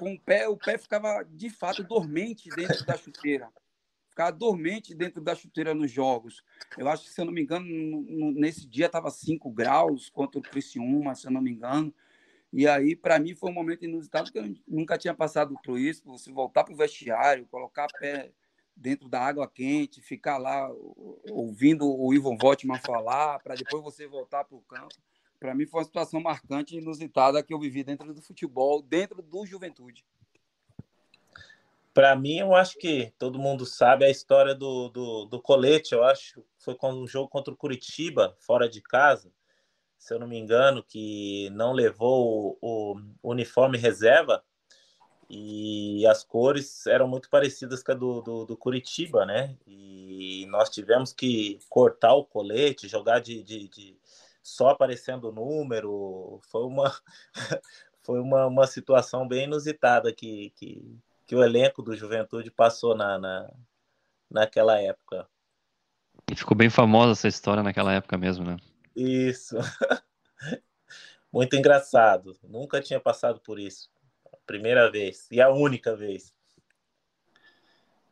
com 0.00 0.12
o 0.12 0.20
pé, 0.20 0.48
o 0.48 0.56
pé 0.56 0.76
ficava 0.76 1.22
de 1.22 1.48
fato 1.48 1.84
dormente 1.84 2.50
dentro 2.50 2.84
da 2.84 2.96
chuteira. 2.96 3.48
Ficava 4.08 4.32
dormente 4.32 4.96
dentro 4.96 5.22
da 5.22 5.36
chuteira 5.36 5.72
nos 5.72 5.92
jogos. 5.92 6.42
Eu 6.76 6.88
acho 6.88 7.04
que, 7.04 7.10
se 7.10 7.20
eu 7.20 7.24
não 7.24 7.32
me 7.32 7.42
engano, 7.42 7.64
nesse 8.32 8.66
dia 8.66 8.86
estava 8.86 9.08
5 9.08 9.48
graus 9.52 10.10
contra 10.10 10.40
o 10.40 10.42
Criciúma, 10.42 11.14
se 11.14 11.28
eu 11.28 11.30
não 11.30 11.40
me 11.40 11.52
engano. 11.52 11.94
E 12.52 12.66
aí, 12.66 12.96
para 12.96 13.20
mim, 13.20 13.32
foi 13.32 13.48
um 13.48 13.54
momento 13.54 13.84
inusitado, 13.84 14.32
porque 14.32 14.40
eu 14.40 14.56
nunca 14.66 14.98
tinha 14.98 15.14
passado 15.14 15.54
por 15.64 15.78
isso. 15.78 16.02
Você 16.06 16.32
voltar 16.32 16.64
para 16.64 16.74
o 16.74 16.76
vestiário, 16.76 17.46
colocar 17.46 17.86
pé 18.00 18.32
dentro 18.76 19.08
da 19.08 19.20
água 19.20 19.48
quente, 19.48 20.00
ficar 20.00 20.38
lá 20.38 20.70
ouvindo 21.30 21.88
o 21.88 22.12
Ivan 22.12 22.36
Voltman 22.36 22.78
falar, 22.78 23.38
para 23.40 23.54
depois 23.54 23.82
você 23.82 24.06
voltar 24.06 24.44
para 24.44 24.56
o 24.56 24.60
campo. 24.62 24.94
Para 25.40 25.54
mim, 25.54 25.66
foi 25.66 25.80
uma 25.80 25.86
situação 25.86 26.20
marcante 26.20 26.74
e 26.74 26.78
inusitada 26.78 27.42
que 27.42 27.52
eu 27.52 27.58
vivi 27.58 27.82
dentro 27.82 28.12
do 28.12 28.22
futebol, 28.22 28.82
dentro 28.82 29.22
do 29.22 29.46
Juventude. 29.46 30.04
Para 31.92 32.14
mim, 32.14 32.38
eu 32.38 32.54
acho 32.54 32.76
que 32.78 33.12
todo 33.18 33.38
mundo 33.38 33.64
sabe 33.64 34.04
a 34.04 34.10
história 34.10 34.54
do, 34.54 34.88
do, 34.90 35.24
do 35.24 35.40
colete. 35.40 35.94
Eu 35.94 36.04
acho 36.04 36.44
foi 36.58 36.74
quando 36.74 37.00
um 37.00 37.06
jogo 37.06 37.28
contra 37.28 37.52
o 37.52 37.56
Curitiba, 37.56 38.36
fora 38.40 38.68
de 38.68 38.82
casa 38.82 39.32
se 40.06 40.14
eu 40.14 40.20
não 40.20 40.28
me 40.28 40.38
engano, 40.38 40.84
que 40.84 41.50
não 41.50 41.72
levou 41.72 42.56
o, 42.60 43.00
o 43.22 43.30
uniforme 43.30 43.76
reserva 43.76 44.44
e 45.28 46.06
as 46.06 46.22
cores 46.22 46.86
eram 46.86 47.08
muito 47.08 47.28
parecidas 47.28 47.82
com 47.82 47.92
a 47.92 47.94
do, 47.94 48.20
do, 48.20 48.44
do, 48.46 48.56
Curitiba, 48.56 49.26
né? 49.26 49.56
E 49.66 50.46
nós 50.48 50.70
tivemos 50.70 51.12
que 51.12 51.58
cortar 51.68 52.14
o 52.14 52.24
colete, 52.24 52.88
jogar 52.88 53.20
de, 53.20 53.42
de, 53.42 53.68
de 53.68 53.98
só 54.42 54.68
aparecendo 54.68 55.28
o 55.28 55.32
número. 55.32 56.40
Foi 56.48 56.62
uma, 56.62 56.96
foi 58.02 58.20
uma, 58.20 58.46
uma 58.46 58.66
situação 58.66 59.26
bem 59.26 59.44
inusitada 59.44 60.12
que, 60.12 60.50
que, 60.54 60.96
que 61.26 61.34
o 61.34 61.42
elenco 61.42 61.82
do 61.82 61.96
Juventude 61.96 62.50
passou 62.50 62.96
na, 62.96 63.18
na, 63.18 63.52
naquela 64.30 64.80
época. 64.80 65.28
E 66.30 66.36
ficou 66.36 66.56
bem 66.56 66.70
famosa 66.70 67.12
essa 67.12 67.28
história 67.28 67.62
naquela 67.62 67.92
época 67.92 68.16
mesmo, 68.16 68.44
né? 68.44 68.56
Isso. 68.94 69.56
Muito 71.32 71.56
engraçado. 71.56 72.36
Nunca 72.44 72.80
tinha 72.80 73.00
passado 73.00 73.40
por 73.40 73.58
isso. 73.58 73.90
Primeira 74.46 74.90
vez. 74.90 75.26
E 75.30 75.40
a 75.40 75.50
única 75.50 75.96
vez. 75.96 76.32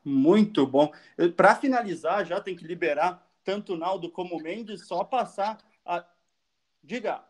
Muito 0.04 0.66
bom. 0.66 0.92
Para 1.36 1.54
finalizar, 1.54 2.26
já 2.26 2.40
tem 2.40 2.56
que 2.56 2.66
liberar 2.66 3.26
tanto 3.42 3.76
Naldo 3.76 4.10
como 4.10 4.40
Mendes, 4.40 4.86
só 4.86 5.04
passar 5.04 5.58
a. 5.84 6.04
Diga. 6.82 7.24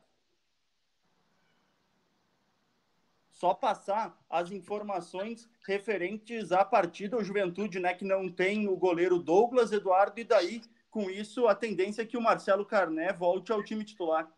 Só 3.30 3.52
passar 3.52 4.16
as 4.30 4.50
informações 4.50 5.48
referentes 5.66 6.50
à 6.52 6.64
partida, 6.64 7.16
o 7.16 7.24
Juventude, 7.24 7.78
né? 7.78 7.92
Que 7.92 8.05
não 8.05 8.30
tem 8.30 8.68
o 8.68 8.76
goleiro 8.76 9.18
Douglas 9.18 9.72
Eduardo, 9.72 10.18
e 10.18 10.24
daí 10.24 10.62
com 10.94 11.11
isso, 11.11 11.48
a 11.48 11.57
tendência 11.57 12.02
é 12.02 12.07
que 12.07 12.16
o 12.16 12.22
Marcelo 12.22 12.64
Carné 12.64 13.12
volte 13.12 13.50
ao 13.50 13.64
time 13.64 13.82
titular. 13.82 14.32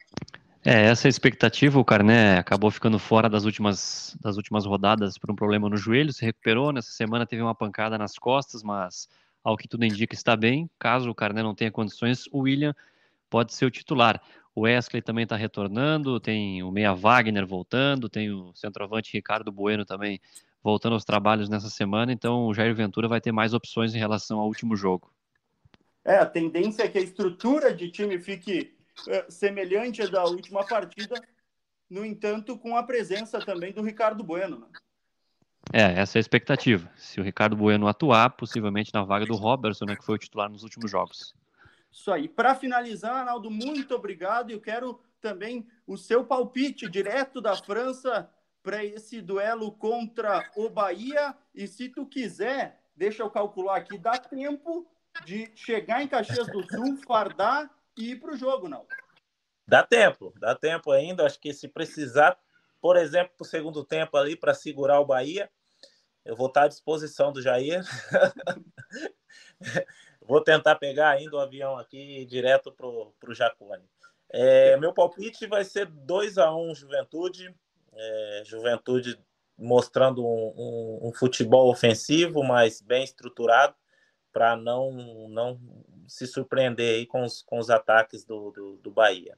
É, 0.69 0.87
essa 0.87 1.07
é 1.07 1.09
a 1.09 1.11
expectativa. 1.11 1.79
O 1.79 1.85
Carné 1.85 2.39
acabou 2.39 2.73
ficando 2.73 2.99
fora 2.99 3.29
das 3.31 3.45
últimas, 3.45 4.17
das 4.21 4.37
últimas 4.37 4.67
rodadas 4.67 5.17
por 5.17 5.31
um 5.31 5.37
problema 5.37 5.69
no 5.69 5.77
joelho, 5.77 6.13
se 6.13 6.25
recuperou. 6.25 6.73
Nessa 6.73 6.91
semana 6.91 7.25
teve 7.25 7.41
uma 7.41 7.55
pancada 7.55 7.97
nas 7.97 8.19
costas, 8.19 8.65
mas 8.65 9.09
ao 9.45 9.57
que 9.57 9.69
tudo 9.69 9.85
indica 9.85 10.13
está 10.13 10.35
bem. 10.35 10.69
Caso 10.77 11.09
o 11.09 11.15
Carné 11.15 11.41
não 11.41 11.55
tenha 11.55 11.71
condições, 11.71 12.25
o 12.33 12.41
William 12.41 12.75
pode 13.31 13.55
ser 13.55 13.65
o 13.65 13.71
titular. 13.71 14.21
O 14.57 14.63
Wesley 14.63 15.01
também 15.01 15.23
está 15.23 15.37
retornando, 15.37 16.19
tem 16.19 16.65
o 16.65 16.73
Meia 16.73 16.93
Wagner 16.95 17.47
voltando, 17.47 18.09
tem 18.09 18.33
o 18.33 18.53
centroavante 18.57 19.13
Ricardo 19.13 19.53
Bueno 19.53 19.85
também 19.85 20.21
voltando 20.65 20.95
aos 20.95 21.05
trabalhos 21.05 21.49
nessa 21.49 21.71
semana, 21.71 22.13
então 22.13 22.49
o 22.49 22.53
Jair 22.53 22.75
Ventura 22.75 23.07
vai 23.07 23.21
ter 23.21 23.31
mais 23.31 23.55
opções 23.55 23.95
em 23.95 23.99
relação 23.99 24.41
ao 24.41 24.49
último 24.49 24.75
jogo. 24.75 25.13
É, 26.05 26.17
a 26.17 26.27
tendência 26.27 26.83
é 26.83 26.89
que 26.89 26.99
a 26.99 27.03
estrutura 27.03 27.73
de 27.73 27.89
time 27.89 28.19
fique 28.19 28.76
semelhante 29.29 30.03
à 30.03 30.07
da 30.07 30.25
última 30.25 30.65
partida, 30.67 31.21
no 31.89 32.05
entanto, 32.05 32.59
com 32.59 32.77
a 32.77 32.83
presença 32.83 33.39
também 33.39 33.73
do 33.73 33.83
Ricardo 33.83 34.25
Bueno. 34.25 34.61
Né? 34.61 34.67
É, 35.73 36.01
essa 36.01 36.19
é 36.19 36.21
a 36.21 36.21
expectativa. 36.21 36.91
Se 36.97 37.21
o 37.21 37.25
Ricardo 37.25 37.57
Bueno 37.57 37.89
atuar, 37.89 38.31
possivelmente 38.31 38.93
na 38.95 39.05
vaga 39.05 39.27
do 39.27 39.35
Robertson, 39.35 39.85
né, 39.85 39.97
que 39.97 40.05
foi 40.05 40.15
o 40.15 40.19
titular 40.19 40.49
nos 40.49 40.63
últimos 40.63 40.91
jogos. 40.91 41.35
Isso 41.91 42.13
aí. 42.13 42.29
Para 42.29 42.55
finalizar, 42.55 43.15
Arnaldo, 43.15 43.51
muito 43.51 43.95
obrigado. 43.95 44.51
Eu 44.51 44.61
quero 44.61 45.01
também 45.21 45.67
o 45.87 45.97
seu 45.97 46.25
palpite 46.25 46.89
direto 46.89 47.41
da 47.41 47.57
França 47.57 48.31
para 48.63 48.85
esse 48.85 49.21
duelo 49.21 49.73
contra 49.73 50.51
o 50.57 50.69
Bahia. 50.69 51.35
E 51.55 51.67
se 51.67 51.89
tu 51.89 52.07
quiser, 52.07 52.81
deixa 52.95 53.23
eu 53.23 53.31
calcular 53.31 53.77
aqui, 53.77 53.99
dá 53.99 54.19
tempo 54.19 54.87
de 55.25 55.51
chegar 55.55 56.03
em 56.03 56.09
Caxias 56.09 56.47
do 56.49 56.63
Sul, 56.63 56.97
fardar 57.07 57.71
e 57.97 58.13
ir 58.13 58.21
para 58.21 58.33
o 58.33 58.37
jogo, 58.37 58.69
não? 58.69 58.87
Dá 59.67 59.83
tempo, 59.83 60.33
dá 60.39 60.55
tempo 60.55 60.93
ainda. 60.93 61.27
Acho 61.27 61.41
que 61.41 61.53
se 61.53 61.69
precisar, 61.69 62.39
por 62.81 62.97
exemplo, 62.97 63.33
para 63.37 63.45
o 63.45 63.49
segundo 63.49 63.85
tempo 63.85 64.17
ali 64.17 64.37
para 64.37 64.55
segurar 64.55 65.01
o 65.01 65.07
Bahia, 65.07 65.51
eu 66.25 66.37
vou 66.37 66.49
estar 66.49 66.65
à 66.65 66.69
disposição 66.69 67.33
do 67.33 67.43
Jair. 67.43 67.83
vou 70.23 70.41
tentar 70.41 70.77
pegar 70.77 71.11
ainda 71.11 71.37
o 71.37 71.41
avião 71.41 71.79
aqui 71.79 72.25
direto 72.27 72.73
para 72.73 72.87
o 72.87 73.35
Jacone. 73.35 73.85
É, 74.29 74.77
meu 74.77 74.93
palpite 74.93 75.47
vai 75.47 75.65
ser 75.65 75.87
2 75.87 76.39
a 76.39 76.55
1 76.55 76.71
um, 76.71 76.75
Juventude. 76.75 77.55
É, 77.93 78.43
Juventude 78.45 79.19
mostrando 79.59 80.25
um, 80.25 80.53
um, 80.57 81.09
um, 81.09 81.13
futebol 81.13 81.71
ofensivo, 81.71 82.45
mas 82.45 82.83
bem 82.83 83.03
estruturado, 83.03 83.75
para 84.37 84.55
não, 84.55 84.93
não 85.31 85.59
se 86.07 86.27
surpreender 86.27 86.97
aí 86.97 87.07
com 87.07 87.25
os, 87.25 87.41
com 87.41 87.59
os 87.59 87.71
ataques 87.71 88.23
do, 88.23 88.51
do, 88.51 88.77
do 88.77 88.91
Bahia. 88.91 89.35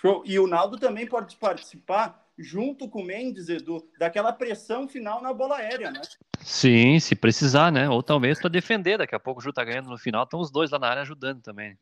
Show. 0.00 0.24
E 0.26 0.36
o 0.36 0.48
Naldo 0.48 0.80
também 0.80 1.06
pode 1.06 1.36
participar 1.36 2.26
junto 2.36 2.88
com 2.88 3.02
o 3.02 3.04
Mendes, 3.04 3.48
Edu, 3.48 3.88
daquela 4.00 4.32
pressão 4.32 4.88
final 4.88 5.22
na 5.22 5.32
bola 5.32 5.58
aérea, 5.58 5.92
né? 5.92 6.00
Sim, 6.40 6.98
se 6.98 7.14
precisar, 7.14 7.70
né? 7.70 7.88
Ou 7.88 8.02
talvez 8.02 8.40
para 8.40 8.50
defender, 8.50 8.98
daqui 8.98 9.14
a 9.14 9.20
pouco 9.20 9.38
o 9.38 9.44
Ju 9.44 9.52
tá 9.52 9.62
ganhando 9.62 9.88
no 9.88 9.96
final, 9.96 10.24
estão 10.24 10.40
os 10.40 10.50
dois 10.50 10.72
lá 10.72 10.78
na 10.80 10.88
área 10.88 11.02
ajudando 11.02 11.40
também. 11.40 11.78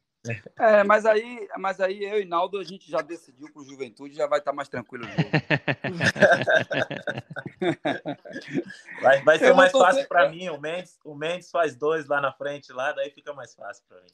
É, 0.58 0.84
mas 0.84 1.06
aí, 1.06 1.48
mas 1.56 1.80
aí 1.80 2.04
eu 2.04 2.20
e 2.20 2.26
Naldo 2.26 2.58
a 2.58 2.64
gente 2.64 2.90
já 2.90 3.00
decidiu 3.00 3.50
pro 3.50 3.64
Juventude, 3.64 4.14
já 4.14 4.26
vai 4.26 4.38
estar 4.38 4.50
tá 4.50 4.56
mais 4.56 4.68
tranquilo. 4.68 5.06
vai, 9.00 9.22
vai 9.22 9.38
ser 9.38 9.54
mais 9.54 9.72
fácil 9.72 10.06
para 10.06 10.28
mim. 10.28 10.50
O 10.50 10.60
Mendes, 10.60 10.98
o 11.04 11.14
Mendes 11.14 11.50
faz 11.50 11.74
dois 11.74 12.06
lá 12.06 12.20
na 12.20 12.32
frente, 12.32 12.70
lá, 12.70 12.92
daí 12.92 13.10
fica 13.10 13.32
mais 13.32 13.54
fácil 13.54 13.82
para 13.88 14.02
mim. 14.02 14.08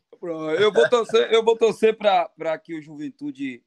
Eu 0.60 0.72
vou 0.72 0.88
torcer, 0.88 1.32
eu 1.32 1.44
vou 1.44 1.56
torcer 1.56 1.96
para 1.96 2.56
que 2.58 2.78
o 2.78 2.82
Juventude, 2.82 3.64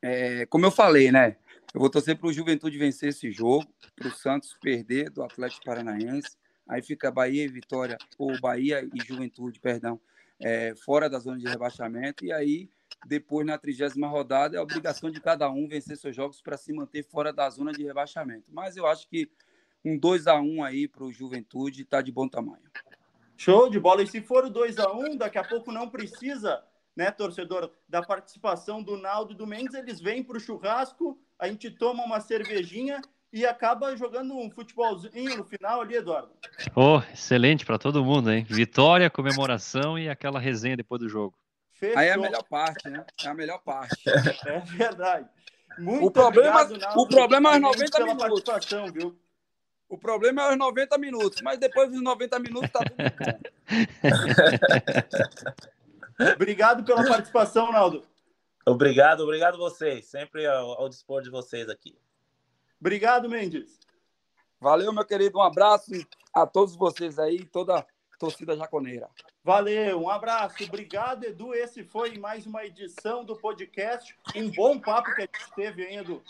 é, 0.00 0.46
como 0.46 0.64
eu 0.64 0.70
falei, 0.70 1.12
né? 1.12 1.36
Eu 1.74 1.80
vou 1.80 1.90
torcer 1.90 2.16
para 2.16 2.28
o 2.28 2.32
Juventude 2.32 2.78
vencer 2.78 3.10
esse 3.10 3.30
jogo, 3.30 3.66
para 3.94 4.08
o 4.08 4.12
Santos 4.12 4.56
perder 4.60 5.10
do 5.10 5.22
Atlético 5.22 5.66
Paranaense. 5.66 6.30
Aí 6.66 6.82
fica 6.82 7.10
Bahia 7.10 7.44
e 7.44 7.48
Vitória, 7.48 7.98
ou 8.18 8.40
Bahia 8.40 8.88
e 8.94 9.04
Juventude, 9.04 9.58
perdão, 9.58 9.98
é, 10.42 10.74
fora 10.74 11.08
da 11.08 11.18
zona 11.18 11.38
de 11.38 11.46
rebaixamento. 11.46 12.24
E 12.24 12.32
aí, 12.32 12.68
depois, 13.06 13.46
na 13.46 13.56
trigésima 13.56 14.08
rodada, 14.08 14.56
é 14.56 14.58
a 14.58 14.62
obrigação 14.62 15.10
de 15.10 15.20
cada 15.20 15.50
um 15.50 15.68
vencer 15.68 15.96
seus 15.96 16.14
jogos 16.14 16.40
para 16.40 16.56
se 16.56 16.72
manter 16.72 17.04
fora 17.04 17.32
da 17.32 17.48
zona 17.48 17.72
de 17.72 17.82
rebaixamento. 17.84 18.52
Mas 18.52 18.76
eu 18.76 18.86
acho 18.86 19.08
que 19.08 19.30
um 19.84 19.98
2 19.98 20.26
a 20.26 20.40
1 20.40 20.62
aí 20.62 20.86
para 20.86 21.04
o 21.04 21.12
Juventude 21.12 21.82
está 21.82 22.00
de 22.00 22.12
bom 22.12 22.28
tamanho. 22.28 22.62
Show 23.36 23.70
de 23.70 23.80
bola. 23.80 24.02
E 24.02 24.06
se 24.06 24.20
for 24.20 24.44
o 24.44 24.50
2 24.50 24.78
a 24.78 24.92
1 24.92 25.16
daqui 25.16 25.38
a 25.38 25.44
pouco 25.44 25.72
não 25.72 25.88
precisa 25.88 26.62
né, 26.94 27.10
torcedor, 27.10 27.72
da 27.88 28.02
participação 28.02 28.82
do 28.82 28.96
Naldo 28.96 29.32
e 29.32 29.36
do 29.36 29.46
Mendes, 29.46 29.74
eles 29.74 30.00
vêm 30.00 30.22
para 30.22 30.36
o 30.36 30.40
churrasco, 30.40 31.18
a 31.38 31.48
gente 31.48 31.70
toma 31.70 32.04
uma 32.04 32.20
cervejinha 32.20 33.00
e 33.32 33.46
acaba 33.46 33.96
jogando 33.96 34.36
um 34.36 34.50
futebolzinho 34.50 35.36
no 35.36 35.44
final 35.44 35.80
ali, 35.80 35.96
Eduardo. 35.96 36.30
Oh, 36.76 37.00
excelente 37.12 37.64
para 37.64 37.78
todo 37.78 38.04
mundo, 38.04 38.30
hein? 38.30 38.44
Vitória, 38.48 39.08
comemoração 39.08 39.98
e 39.98 40.08
aquela 40.08 40.38
resenha 40.38 40.76
depois 40.76 41.00
do 41.00 41.08
jogo. 41.08 41.34
Fechou. 41.72 41.98
Aí 41.98 42.08
é 42.08 42.12
a 42.12 42.18
melhor 42.18 42.44
parte, 42.44 42.88
né? 42.88 43.04
É 43.24 43.28
a 43.28 43.34
melhor 43.34 43.58
parte. 43.58 44.02
É 44.46 44.60
verdade. 44.60 45.28
Muito 45.78 46.06
o 46.06 46.10
problema, 46.10 46.62
obrigado, 46.62 46.80
Naldo, 46.80 47.00
o 47.00 47.08
problema 47.08 47.52
é 47.52 47.54
os 47.54 47.60
90 47.62 48.04
minutos. 48.04 48.42
Participação, 48.42 48.92
viu? 48.92 49.18
O 49.88 49.98
problema 49.98 50.42
é 50.42 50.52
os 50.52 50.58
90 50.58 50.98
minutos, 50.98 51.42
mas 51.42 51.58
depois 51.58 51.90
dos 51.90 52.02
90 52.02 52.38
minutos 52.38 52.70
tá 52.70 52.80
tudo 52.80 52.96
bom. 52.96 53.38
Obrigado 56.34 56.84
pela 56.84 57.06
participação, 57.06 57.72
Naldo. 57.72 58.04
Obrigado, 58.64 59.20
obrigado 59.20 59.58
vocês. 59.58 60.06
Sempre 60.06 60.46
ao, 60.46 60.80
ao, 60.80 60.88
dispor 60.88 61.22
de 61.22 61.30
vocês 61.30 61.68
aqui. 61.68 61.96
Obrigado, 62.82 63.28
Mendes. 63.28 63.78
Valeu, 64.60 64.92
meu 64.92 65.04
querido. 65.04 65.38
Um 65.38 65.42
abraço 65.42 65.92
a 66.34 66.44
todos 66.44 66.74
vocês 66.74 67.16
aí, 67.16 67.44
toda 67.44 67.78
a 67.78 67.86
torcida 68.18 68.56
jaconeira. 68.56 69.08
Valeu, 69.44 70.02
um 70.02 70.10
abraço. 70.10 70.64
Obrigado, 70.64 71.22
Edu. 71.22 71.54
Esse 71.54 71.84
foi 71.84 72.18
mais 72.18 72.44
uma 72.44 72.64
edição 72.64 73.24
do 73.24 73.36
podcast. 73.36 74.16
Um 74.34 74.50
bom 74.50 74.80
papo 74.80 75.14
que 75.14 75.22
a 75.22 75.26
gente 75.26 75.54
teve, 75.54 75.84
hein, 75.84 75.98
Edu? 75.98 76.20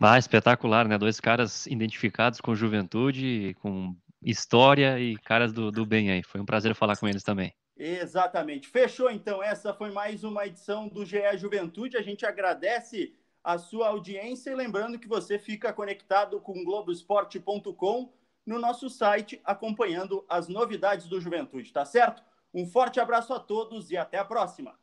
Ah, 0.00 0.18
espetacular, 0.18 0.88
né? 0.88 0.96
Dois 0.96 1.20
caras 1.20 1.66
identificados 1.66 2.40
com 2.40 2.54
juventude, 2.54 3.54
com 3.60 3.94
história 4.22 4.98
e 4.98 5.18
caras 5.18 5.52
do, 5.52 5.70
do 5.70 5.84
bem 5.84 6.10
aí. 6.10 6.22
Foi 6.22 6.40
um 6.40 6.46
prazer 6.46 6.74
falar 6.74 6.96
com 6.96 7.06
eles 7.06 7.22
também. 7.22 7.52
Exatamente. 7.76 8.68
Fechou 8.68 9.10
então. 9.10 9.42
Essa 9.42 9.74
foi 9.74 9.90
mais 9.90 10.24
uma 10.24 10.46
edição 10.46 10.88
do 10.88 11.04
GE 11.04 11.36
Juventude. 11.36 11.98
A 11.98 12.02
gente 12.02 12.24
agradece 12.24 13.12
a 13.42 13.58
sua 13.58 13.88
audiência 13.88 14.50
e 14.50 14.54
lembrando 14.54 14.98
que 14.98 15.08
você 15.08 15.38
fica 15.38 15.72
conectado 15.72 16.40
com 16.40 16.64
Globoesporte.com 16.64 18.12
no 18.46 18.58
nosso 18.58 18.88
site 18.88 19.40
acompanhando 19.44 20.24
as 20.28 20.48
novidades 20.48 21.06
do 21.06 21.20
Juventude, 21.20 21.72
tá 21.72 21.84
certo? 21.84 22.22
Um 22.52 22.66
forte 22.66 22.98
abraço 22.98 23.32
a 23.32 23.38
todos 23.38 23.90
e 23.90 23.96
até 23.96 24.18
a 24.18 24.24
próxima. 24.24 24.79